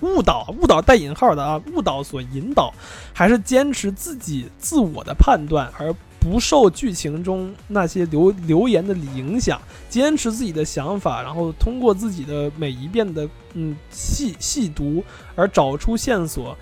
[0.00, 2.72] 误导误导带引号的啊误导所引导，
[3.12, 5.94] 还是坚持自己自我的判断而。
[6.20, 9.58] 不受剧情中那些留留言的影响，
[9.88, 15.02] 坚持自己的想法，然后通过自己的每一遍的嗯细细读
[15.34, 16.54] 而找出线索，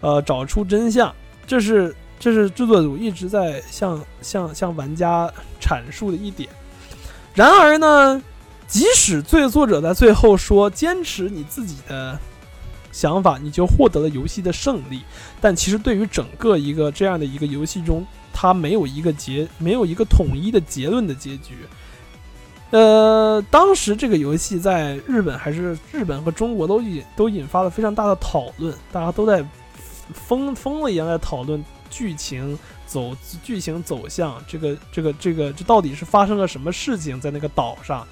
[0.00, 1.14] 呃，找出真相。
[1.46, 6.48] 这是这是制作组一直在向向向玩家阐述的一点。
[7.32, 8.20] 然而呢，
[8.66, 12.18] 即使最作者在最后说坚持你自己的
[12.90, 15.02] 想法，你就获得了游戏的胜利，
[15.40, 18.04] 但其实对于整个一个这样的一个游戏中。
[18.38, 21.54] 它没有一个结，没有一个统一的结论的结局。
[22.70, 29.42] 呃，当时这个游戏在日本还是日本和中国都引都引发了非常大的讨论，大家都在
[30.12, 38.06] 疯疯了一样在讨论剧情走剧情走向，这个这个这个这到底是发生了什么事情在那个岛上，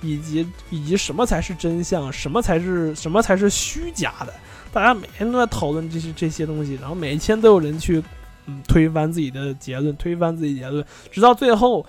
[0.00, 4.32] 以及以及什么才是真相，什么才是什么才是虚假的，
[4.72, 8.02] 大家每天都在讨论这些这些东西，然后每一天都有人去。
[8.46, 11.84] 嗯，推翻自己的结论，推翻自己结论，直到最后，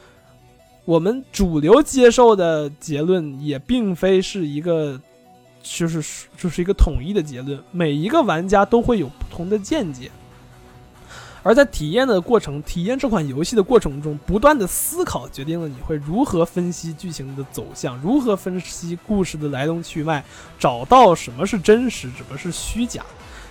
[0.86, 5.00] 我们主流接受的结论也并非是一个，
[5.62, 10.10] 就是就是一个统一的结论，每一个玩家都会有不同的见解。
[11.44, 20.26] 而在体验的过程、体验这款游戏的过程中，不断的思考决定了你会如何分析剧情的走向，如何分析故事的来龙去脉，
[20.60, 23.06] 找到什么是真实，什么是虚假。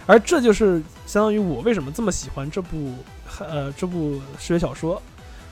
[0.06, 2.94] 而这就是相当于我为什么这么喜欢这部
[3.40, 5.02] 呃这部视觉小说，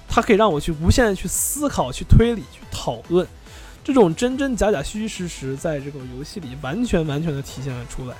[0.08, 3.26] 它可以让我去无限的去思考、去推理、去讨论，
[3.82, 8.14] 这种真真假假、虚虚实实，在这个游戏里完全完全的体现了出来。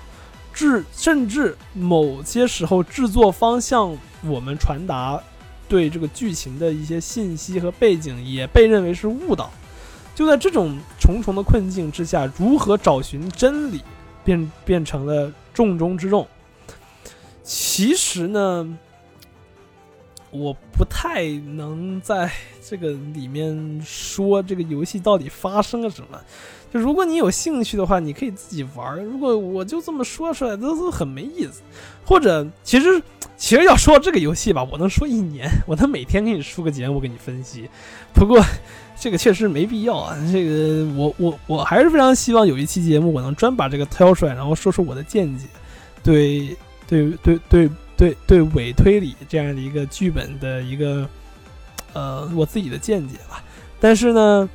[0.52, 5.20] 制甚至某些时候，制作方向我们传达
[5.69, 9.51] 对这个剧情的一些信息和背景，也被认为是误导。
[10.15, 13.82] 就在这种重重的困境之下，如何找寻真理，
[14.24, 16.26] 变变成了重中之重。
[17.42, 18.78] 其实呢，
[20.30, 22.30] 我不太能在
[22.66, 26.18] 这个里面说这个游戏到底发生了什么。
[26.72, 29.01] 就如果你有兴趣的话，你可以自己玩。
[29.05, 31.62] 如果我就这么说出来，都是很没意思。
[32.05, 33.01] 或者，其实，
[33.36, 37.70] 其实要说这个游戏吧，我能说一年，我能每天给你出个节目给你分析。
[38.12, 38.42] 不过，
[38.98, 40.16] 这个确实没必要啊。
[40.32, 45.46] 这个，我我我还是非常希望有一期节目，我能专把这个挑出来，然后说说我的见解，
[46.02, 46.56] 对
[46.86, 51.08] 对对对对对伪推理这样的一个剧本的一个
[51.92, 53.42] 呃我自己的见解吧。
[53.80, 54.48] 但是呢。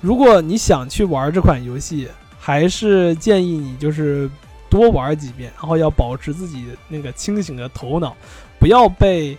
[0.00, 2.06] 如果你想去玩这款游戏，
[2.38, 4.30] 还是建议你就是
[4.70, 8.16] 多玩几遍，然后要保持自己那个清醒的头脑，
[8.60, 9.36] 不要被，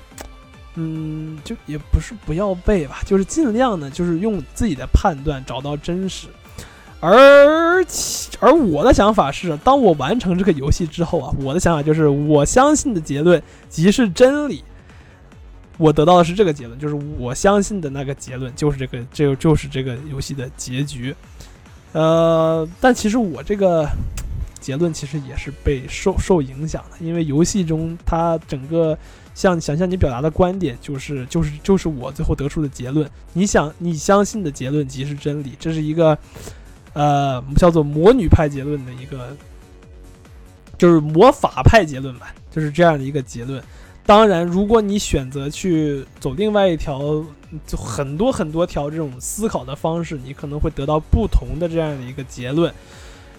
[0.76, 6.28] 嗯，就也不是不要背吧，就是尽量呢，就是用自己的判断找到真实。
[7.02, 14.64] 而且而我的想法是，当我完成这个游戏之后啊，我的想法就是，我相信的结论即是真理。
[15.78, 21.16] 我得到的是这个结论，就是我相信的那个结论，就是这个，这就是这个游戏的结局。
[21.94, 23.88] 呃，但其实我这个
[24.60, 28.98] 结论其实也是被受受影响的，因为游戏中它整个
[29.40, 33.10] 向想向你表达的观点，就是就是就是我最后得出的结论。
[33.32, 36.18] 你想你相信的结论即是真理，这是一个
[36.92, 39.34] 呃叫做魔女派结论的一个，
[40.78, 43.64] 就是魔法派结论吧，就是这样的一个结论。
[44.06, 47.24] 当然，如果你选择去走另外一条，
[47.66, 52.74] 就很多很多条这种思考的方式，你可能会得到不同的这样的一个结论。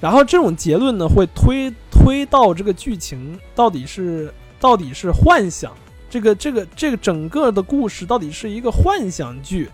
[0.01, 5.74] 然后这种结论呢，会推推到这个剧情到底是到底是幻想，
[6.10, 9.70] 这个这个这个整个的故事到底是一个幻想剧，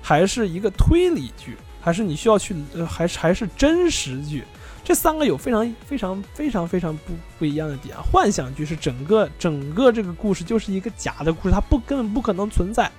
[0.00, 4.44] 还是一个推理剧，还是你需要去呃，还是还是真实剧？
[4.82, 7.94] 这三个有非常非常非常非常不不一样的点！
[8.02, 12.90] 幻想剧是整个整个这个故事就是一个假的故事，它不根本不可能存在。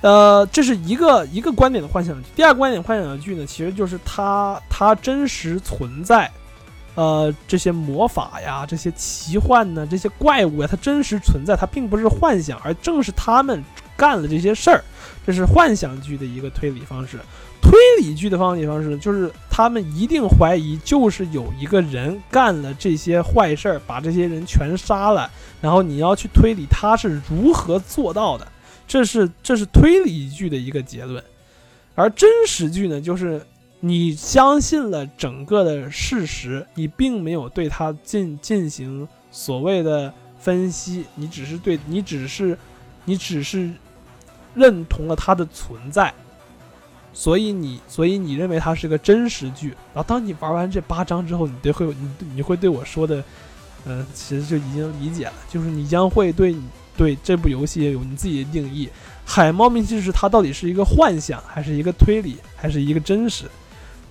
[0.00, 2.28] 呃，这是一个一个观点的幻想剧。
[2.34, 6.30] 第二个观点幻想剧呢，其实就是它它真实存在，
[6.94, 13.64] 呃，这些魔法呀，这些奇幻呢，这些怪物呀，它真实存在，它并不是幻想，而正是他们
[13.96, 14.84] 干了这些事儿。
[15.24, 17.18] 这是幻想剧的一个推理方式。
[17.62, 28.46] 推理剧的方解方式就是他们一定怀疑，就是有一个人干了这些坏事儿，把这些人全杀了，然后你要去推理他是如何做到的，
[28.88, 31.22] 这是这是推理剧的一个结论。
[31.94, 33.46] 而真实剧呢，就是
[33.84, 42.56] 你相信了整个的事实，你并没有对它进进行所谓的分析，你只是对你只是
[43.04, 43.72] 你只是
[44.54, 46.14] 认同了它的存在。
[47.12, 53.22] 所以你，所以你认为它是个真实剧，然后当你玩完这八章之后，你对会，你你会对我说的，
[53.84, 56.54] 嗯，其实就已经理解了，就是你将会对
[56.96, 58.88] 对这部游戏有你自己的定义。
[59.26, 63.44] 海猫明记是它到底是一个幻想，还是一个推理，还是一个真实？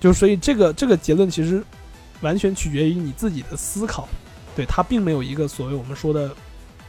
[0.02, 1.62] 就所以这个这个结论其实
[2.22, 4.08] 完全取决于你自己的思考，
[4.56, 6.28] 对它并没有一个所谓我们说的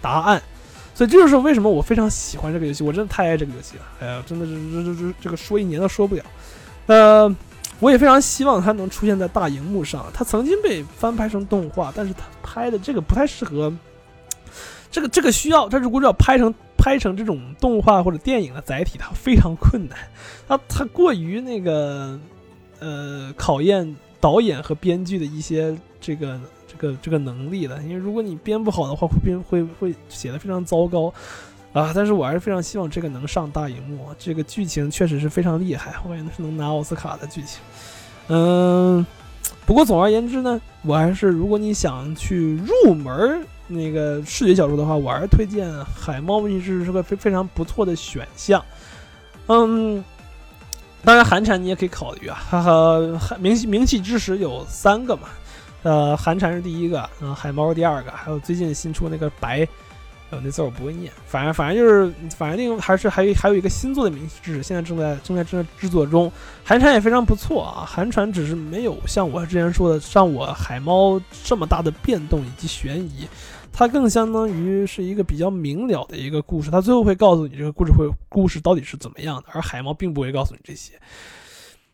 [0.02, 0.42] 答案。
[0.96, 3.84] 所以这就是为什么我非常喜欢这个游戏，我真的太爱这个游戏了。
[4.00, 6.24] 哎呀，真的是这这这这个说一年都说不了。
[6.88, 7.36] 呃，
[7.80, 10.06] 我也非常希望它能出现在大荧幕上。
[10.12, 13.72] 它曾经被翻拍成动画，但是它拍的这个不太适合。
[14.92, 19.98] 这个这个需要，它如果要拍成拍成这种动画或者电影的载体，它非常困难。
[20.48, 22.20] 它它过于那个
[22.84, 26.38] 呃考验导演和编剧的一些这个。
[26.76, 31.14] 这个这个能力的，因为如果你编不好的话，会编会会写的非常糟糕
[31.72, 31.92] 啊！
[31.94, 37.60] 但是我还是非常希望这个能上大荧幕，这个剧情确实是非常厉害，我也是能拿奥斯卡的剧情。
[38.30, 39.06] 嗯，
[39.68, 48.66] 不过总而言之呢，我还是如果你想去入门那个视觉小说的话，我还是推荐《海猫密室》是个非非常不错的选项。
[49.46, 50.04] 嗯，
[51.04, 55.24] 当然寒蝉你也可以考虑啊，哈哈，名气名气之时有三个嘛。
[55.84, 59.68] 呃，寒蝉是第一个，嗯，海猫是第二个，还有最近新出那个白，
[60.30, 66.32] 呃，那字我不会念，反正反正就是，反正那个还是还有还有一个新作的名气之石，现在正在正在正在制作中，
[66.64, 73.28] 寒蝉也非常不错啊，寒蝉只是没有像我之前说的，像我海猫这么大的变动以及悬疑，
[73.74, 80.94] 它更相当于是一个比较明了的一个故事，它最后会告诉你这个故事会故事到底是怎么样的，而海猫并不会告诉你这些。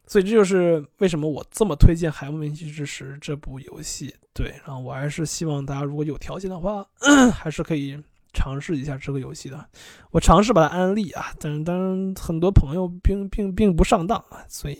[0.06, 4.14] 所以这就是为什么我这么推荐《海姆明星之时》这部游戏。
[4.34, 6.86] 对，然后我还是希望大家如果有条件的话，
[7.32, 7.96] 还是可以
[8.34, 9.66] 尝试一下这个游戏的。
[10.12, 14.80] 我尝试把它安利啊，但是当然很多朋友并并并不上当啊，所以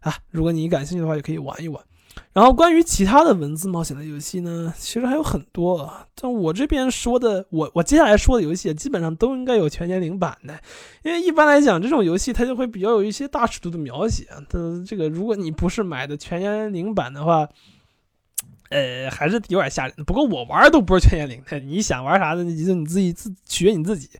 [0.00, 1.80] 啊，如果你感兴趣的话，也可以玩一玩。
[2.32, 6.06] 然后关于其他的文字冒险的游戏呢，其实还有很多啊。
[6.14, 10.58] 但我这边说的，我我接下来说的游戏基本上都应该有全年龄版的，
[11.02, 14.26] 因为一般来讲这种游戏它就会比较有一些大尺度的描写。
[14.48, 17.48] 它这个如果你不是买的全年龄版的话，
[18.68, 19.94] 呃，还是有点吓人。
[20.04, 24.10] 不过我玩都不是全年龄的，你想玩啥的，你就你自己自取悦你自己。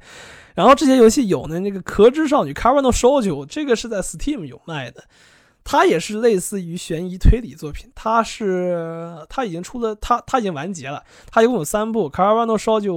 [0.54, 5.04] 然后这些游戏有呢，那个《壳之少女》《c a r v a n o Shoujo》，这个是在 Steam 有卖的。
[5.68, 12.96] 它也是类似于悬疑推理作品，它是它已经出了，它它已经完结了，它一共有三部，《卡尔瓦诺烧酒》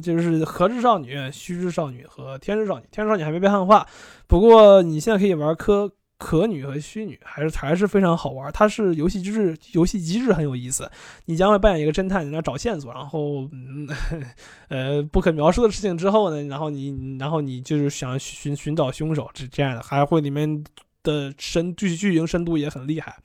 [0.00, 3.86] 就是和之少女、虚之少女和天之少女，天之少女还没被汉化，
[4.26, 5.88] 不过你现在可以玩可
[6.18, 8.50] 可女和虚女，还是还是非常好玩。
[8.52, 10.90] 它是游戏机制，游戏机制很有意思，
[11.26, 13.88] 你将会扮演一个侦探，在那找线索，然后嗯
[14.68, 20.64] 呃不可描述的事情之后呢，然后你然后你就是想寻寻找凶手，这这样的，还会里面。
[21.02, 23.16] 的深剧剧情深度也很厉害，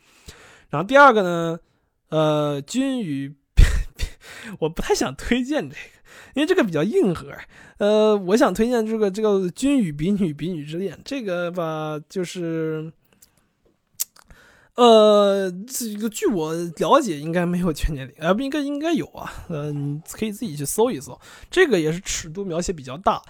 [0.70, 1.60] 然后第二个呢，
[2.10, 3.36] 呃，君与，
[4.60, 5.82] 我不太想推荐这个，
[6.36, 7.32] 因为这个比较硬核，
[7.78, 12.92] 呃，我想推荐这个这个君与比女比女之恋这个吧，就是，
[14.76, 19.74] 呃，这个据我了解应该没有全年龄，啊不应该应该有啊，呃，
[20.12, 21.20] 可以自己去搜一搜，
[21.50, 23.22] 这个也是尺度描写比较大。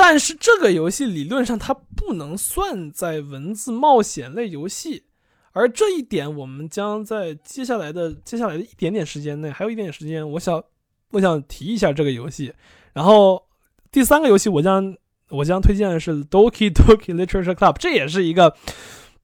[0.00, 5.06] 但是这个游戏理论上它不能算在文字冒险类游戏，
[5.50, 10.62] 而这一点我们将在接下来的接下来的一点点时间内，还有一点点时间，我想
[11.10, 12.54] 我想提一下这个游戏。
[12.92, 13.42] 然后
[13.90, 14.96] 第三个游戏我将
[15.30, 18.56] 我将推荐的是 Doki Doki Literature Club，这也是一个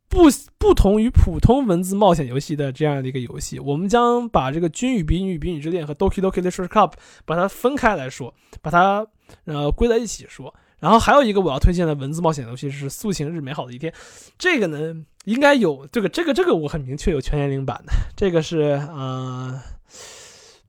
[0.08, 0.22] 不
[0.58, 3.60] 不同于普通文字冒险游戏的这样的一个游戏。
[3.60, 6.94] 我们将把这个君与比女比女之恋和 Doki Doki Literature Club
[7.24, 9.06] 把它分开来说，把它
[9.44, 10.52] 呃归在一起说。
[10.84, 13.90] 然后还有一个我要推荐的文字冒险游戏是《素晴日美好的一天》，
[14.36, 14.94] 这个呢
[15.24, 19.62] 应该有这个这个这个我很明确有全年龄版的，这个是呃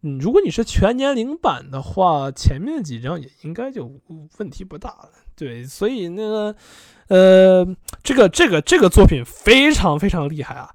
[0.04, 3.92] 嗯，如果你是全年龄版的话，前面几张也应该就
[4.38, 5.10] 问题不大了。
[5.36, 6.56] 对，所以那个
[7.10, 7.68] 呃
[8.02, 10.70] 这个这个这个作品非常非常厉害啊，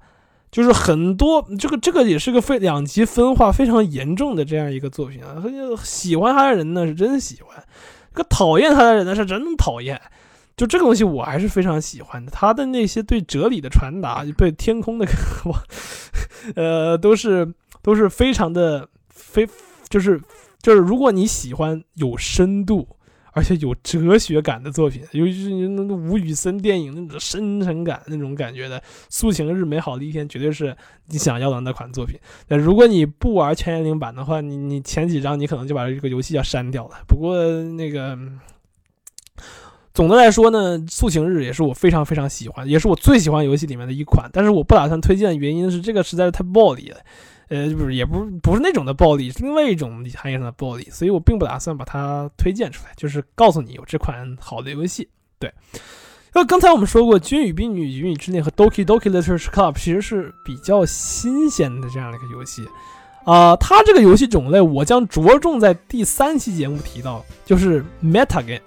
[0.51, 5.41] 就是很多这个这个也是个非两极分化非常严重的这样一个作品啊，
[5.83, 7.65] 喜欢他的人呢是真喜欢。
[8.13, 9.99] 个讨厌他的人呢是真讨厌，
[10.57, 12.31] 就这个东西我还是非常喜欢的。
[12.31, 15.61] 他的那些对哲理的传达，对天空的 渴望，
[16.55, 19.47] 呃，都是都是非常的非，
[19.89, 20.21] 就是
[20.61, 22.87] 就是如果你喜欢有深度。
[23.33, 28.79] 而且有哲学感的作品，尤其是那个吴宇森电影那种深沉感那种感觉的
[29.09, 30.75] 《苏醒日美好的一天》，绝对是
[31.07, 32.19] 你想要的那款作品。
[32.47, 36.97] 那如果你不玩全年龄版的话，你你前几张你可能就把这个游戏要删掉了。
[37.07, 38.17] 不过那个
[39.93, 44.29] 总的来说呢，《塑形日》也是我非常非常喜欢，也是我最喜欢游戏里面的一款。
[44.31, 46.97] 但是我不打算推荐的，原因是这个实在是太暴力了。
[47.49, 55.09] 呃，不是，也不是，不是那种的暴力，是另外一种含义上的暴力，所以我并不打算把它推荐出来，就是告诉你有这款好的游戏。
[55.37, 55.53] 对，
[56.33, 62.65] 因为刚才我们说过，《君与兵女云与之恋》和《Doki Doki Literature Club》其实是比较新鲜的这样的一个游戏
[63.25, 63.53] 啊。
[63.57, 68.61] 它这个游戏种类，我将着重在第三期节目提到，就是 Meta Game。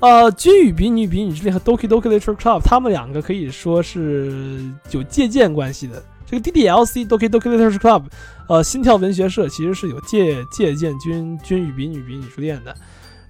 [0.00, 6.02] 呃，《君与比女比女之恋》和《Doki Doki Literature Club》，他们两个可以说是有借鉴关系的。
[6.26, 8.04] 这个 DDLC Doki Doki Literature Club，
[8.48, 12.74] 呃，心跳文学社其实是有借借鉴《君君与比女比女之恋》的，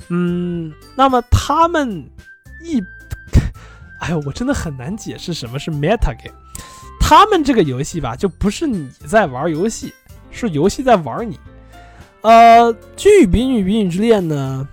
[0.08, 2.04] 嗯，那么他们
[2.64, 2.82] 一，
[4.00, 6.34] 哎呦，我真的很难解释什么是 Meta Game。
[7.00, 9.92] 他们这个游戏吧，就不是你在玩游戏，
[10.30, 11.38] 是游戏在玩你。
[12.22, 14.66] 呃，《君与比女比女之恋》呢？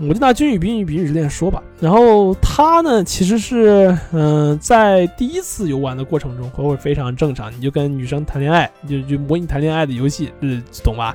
[0.00, 11.14] 我就拿《君与比女比女之恋》说吧，然后它呢，其实是，嗯，在第一次游玩的过程中，会会非常正常，你就跟女生谈恋爱，就就模拟谈恋爱的游戏，嗯，懂吧？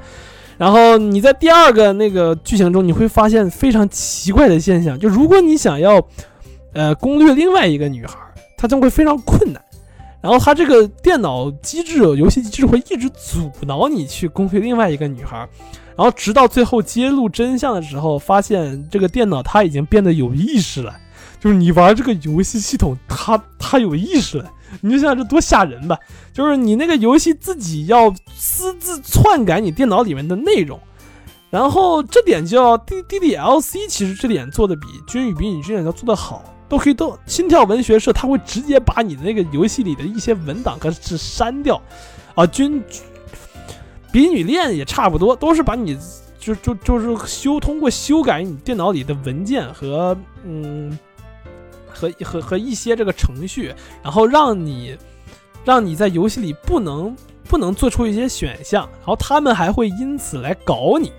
[0.57, 6.01] 然后你在第二个那个剧情中，你会发现非常奇怪的现象，就如果你想要，
[6.71, 8.15] 呃，攻略另外一个女孩，
[8.57, 9.61] 它将会非常困难。
[10.21, 15.47] 然后它这个电脑机制、游戏机制会一直阻挠你去攻略另外一个女孩，
[15.99, 20.95] 然后直到最后揭露真相的时候，发现这个电脑它已经变得有意识了，
[21.41, 24.49] 就是你玩这个游戏系统，它它有意识了，
[24.79, 25.99] 你就想想这多吓人吧？
[26.31, 30.79] 就是你那个游戏自己要私自篡改你电脑里面的内容，
[31.49, 36.45] 然后这点叫 D D D L C，其实这点做的比《君与比你之恋》要做得好。
[36.69, 41.81] 都可以都心跳文学社，他会直接把你的那个游戏里的一些文档和是删掉，
[42.35, 42.81] 啊，军
[44.11, 45.97] 比女恋也差不多，都是把你
[46.39, 50.97] 就就就是修通过修改你电脑里的文件和嗯
[51.87, 54.97] 和和和一些这个程序，然后让你
[55.65, 61.11] 让你在游戏里不能不能做出一些选项，然后他们还会因此来搞你，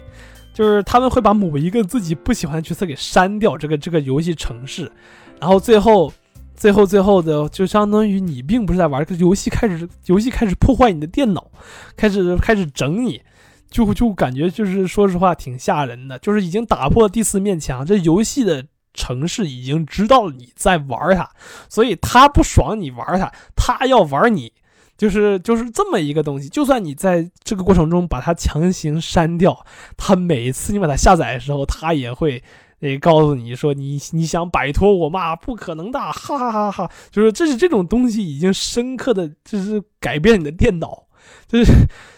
[0.54, 4.90] 就是他们会把某一个自己不喜欢的角色给删掉，这个这个游戏程式。
[5.38, 6.12] 然后最后，
[6.60, 11.50] 最后最后的就相当于你并不是在玩这个游戏，开始游戏开始破坏你的电脑，
[11.96, 13.22] 开始开始整你，
[13.70, 18.62] 就就感觉就是说实话挺吓人的，就是已经打破第四面墙，这游戏的
[18.92, 21.26] 城市已经知道你在玩它，
[21.70, 24.52] 所以他不爽你玩它，他要玩你，
[24.98, 26.46] 就是就是这么一个东西。
[26.50, 29.64] 就算你在这个过程中把它强行删掉，
[29.96, 32.42] 他每一次你把它下载的时候，他也会。
[32.80, 35.36] 得告诉你说你你想摆脱我嘛？
[35.36, 36.90] 不可能的，哈哈哈哈！
[37.10, 41.04] 就是这是这种东西已经深刻的就是改变你的电脑，
[41.46, 41.72] 就是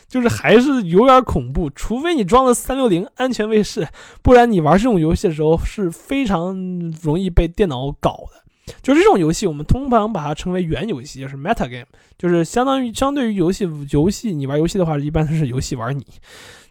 [0.09, 1.69] 就是还是有点恐怖。
[1.71, 3.89] 除非你装了三六零安全卫士，
[4.23, 6.55] 不然你玩这种游戏的时候是非常
[7.03, 8.41] 容易被电脑搞的。
[8.83, 11.87] 就这种游戏，我们通常把它称为原游戏，就是 meta game，
[12.19, 16.07] 就是相当于相对于游戏游戏，你玩游戏的话，一般都是游戏玩你。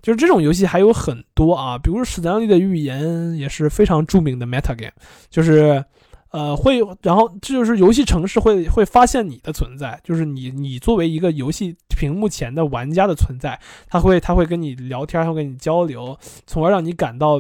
[0.02, 3.06] 就是这种游戏还有很多啊，比如《史丹利的预言》
[3.36, 4.92] 也是非常著名的 meta game，
[5.30, 5.86] 就是，
[6.32, 17.40] 呃，会，然后这就是游戏城市会会发现你的存在，就是你你作为一个游戏屏幕前的玩家的存在，他会他会跟你聊天，他会跟你交流，从而让你感到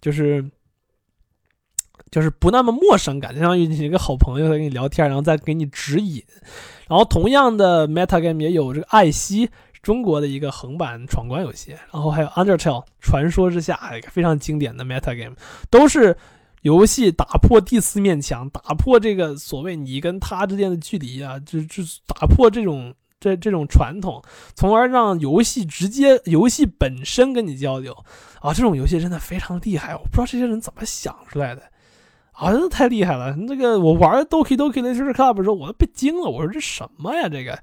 [0.00, 0.44] 就是
[2.10, 6.22] 就是不那么陌生感，相当于你一个好朋友在跟你聊天，然后再给你指引。
[6.88, 9.48] 然后同样的 meta game 也有这个艾希。
[9.82, 15.34] 中国的一个横版闯关游戏，然后还有《Undertale》传说之下，一个非常经典的 meta game，
[15.70, 16.14] 都是
[16.60, 24.22] 游戏打破第四面墙，打破这个所谓你跟他之间的距离啊，就就打破这种这这种传统，
[24.54, 27.96] 从而让游戏直接游戏本身跟你交流
[28.42, 31.62] 啊，这种游戏真的非常厉害，我不知道这些人怎么想出来的
[32.40, 33.34] 啊，真的太厉害了。
[33.36, 37.28] 那个我玩《Doki Doki Literature Club》的时候，我都被惊了，我说这什么呀？
[37.28, 37.58] 这个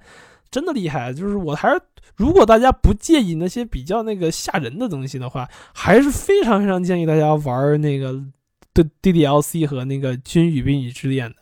[0.52, 1.82] 真的厉害，就是我还是。
[2.16, 8.12] 如果大家不介意那些比较那个吓人的东西的话，还是非常非常建议大家玩那个
[8.74, 11.36] 的 DDLC 和那个《君与冰与之恋》的，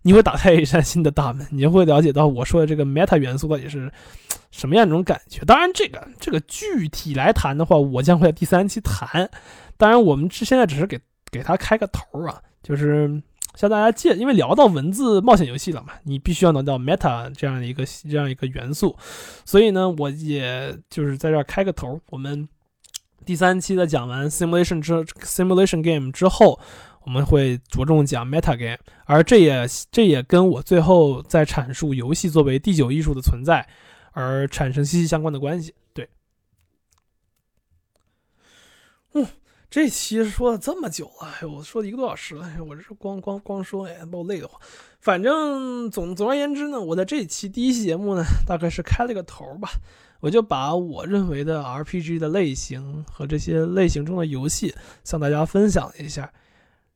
[0.00, 3.92] 你会打开一扇新的大门，你就会了解到我说的这个 meta 元素到底是
[4.50, 5.44] 什么样一种感觉。
[5.44, 9.28] 当然，这个这个具体来谈的话，我将会在第三期谈。
[9.76, 10.98] 当然，我们现在只是给
[11.30, 13.22] 给他开个头啊，就是。
[13.54, 18.96] 向大家介，因为聊到文字冒险游戏了嘛，你必须要能到 meta 这样的一个这样一个元素，
[19.44, 22.00] 所以呢，我也就是在这儿开个头。
[22.08, 22.48] 我们
[23.26, 26.58] 第三期的讲完 simulation 之 simulation game 之后，
[27.04, 33.68] 我们会着重讲 meta game，而这也这也跟我最后在阐述游戏作为第九艺术的存在
[34.12, 35.74] 而产生息息相关的关系。
[35.92, 36.08] 对，
[39.12, 39.26] 嗯。
[39.72, 44.60] 这期说了这么久了，哎，我说了一个多小时了， 我这光光光说，哎，把我累得慌。
[45.00, 49.70] 反正总总而言之呢，我在这期第一期节目呢，大概是开了个头吧，
[50.20, 54.74] 我就把我认为的 RPG 的类型和这些类型中的游戏
[55.04, 56.30] 向大家分享一下。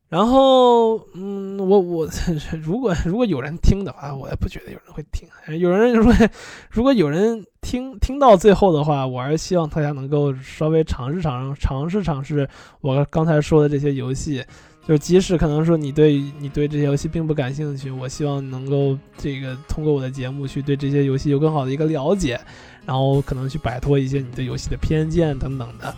[0.09, 2.09] 然后，嗯，我我
[2.63, 5.29] 如果如果有人听的话，我也不觉得有人会听。
[5.59, 6.13] 有人说，
[6.71, 12.49] 如果有人听听到最后的话，我还是希望大家能够稍微尝试尝尝试尝试
[12.81, 14.45] 我刚才说的这些游戏。
[14.87, 22.41] 就是即使可能说你对你对这些游戏并不感兴趣，我希望能够这个通过我的节目去对这些游戏有更好的一个了解，
[22.87, 25.95] 然后可能去摆脱一些你对游戏的偏见等等的，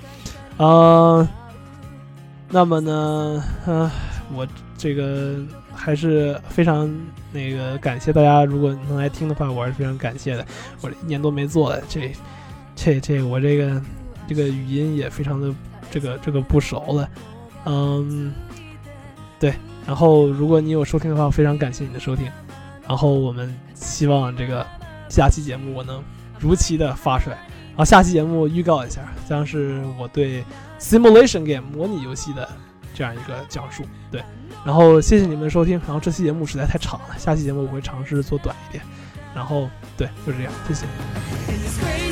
[0.57, 1.29] 嗯。
[2.51, 3.91] 那么呢，嗯，
[4.35, 4.47] 我
[4.77, 5.37] 这个
[5.75, 6.91] 还是非常
[7.31, 10.47] 那个感谢大家，如果能来听的话，我还是非常感谢的。
[10.81, 12.11] 我一年多没做了，这
[12.75, 13.83] 这这我这个
[14.27, 15.55] 这个语音也非常的
[15.91, 17.09] 这个这个不熟了，
[17.67, 18.33] 嗯，
[19.39, 19.53] 对。
[19.87, 22.31] 然后如果你有收听的话，非常感谢你的收听。
[22.87, 24.67] 然后我们希望这个
[25.11, 26.03] 下期节目我能
[26.39, 27.39] 如期的发出来。
[27.79, 30.45] 然后下期节目预告一下，将是我对。
[30.81, 32.49] Simulation game 模拟游戏的
[32.95, 33.83] 这样一个讲述，
[34.13, 34.23] 对，
[34.65, 38.85] 然后谢谢你们收听，然后这期节目实在太长了，下期节目我会尝试做短一点，
[39.35, 42.08] 然后对，就这样，谢谢。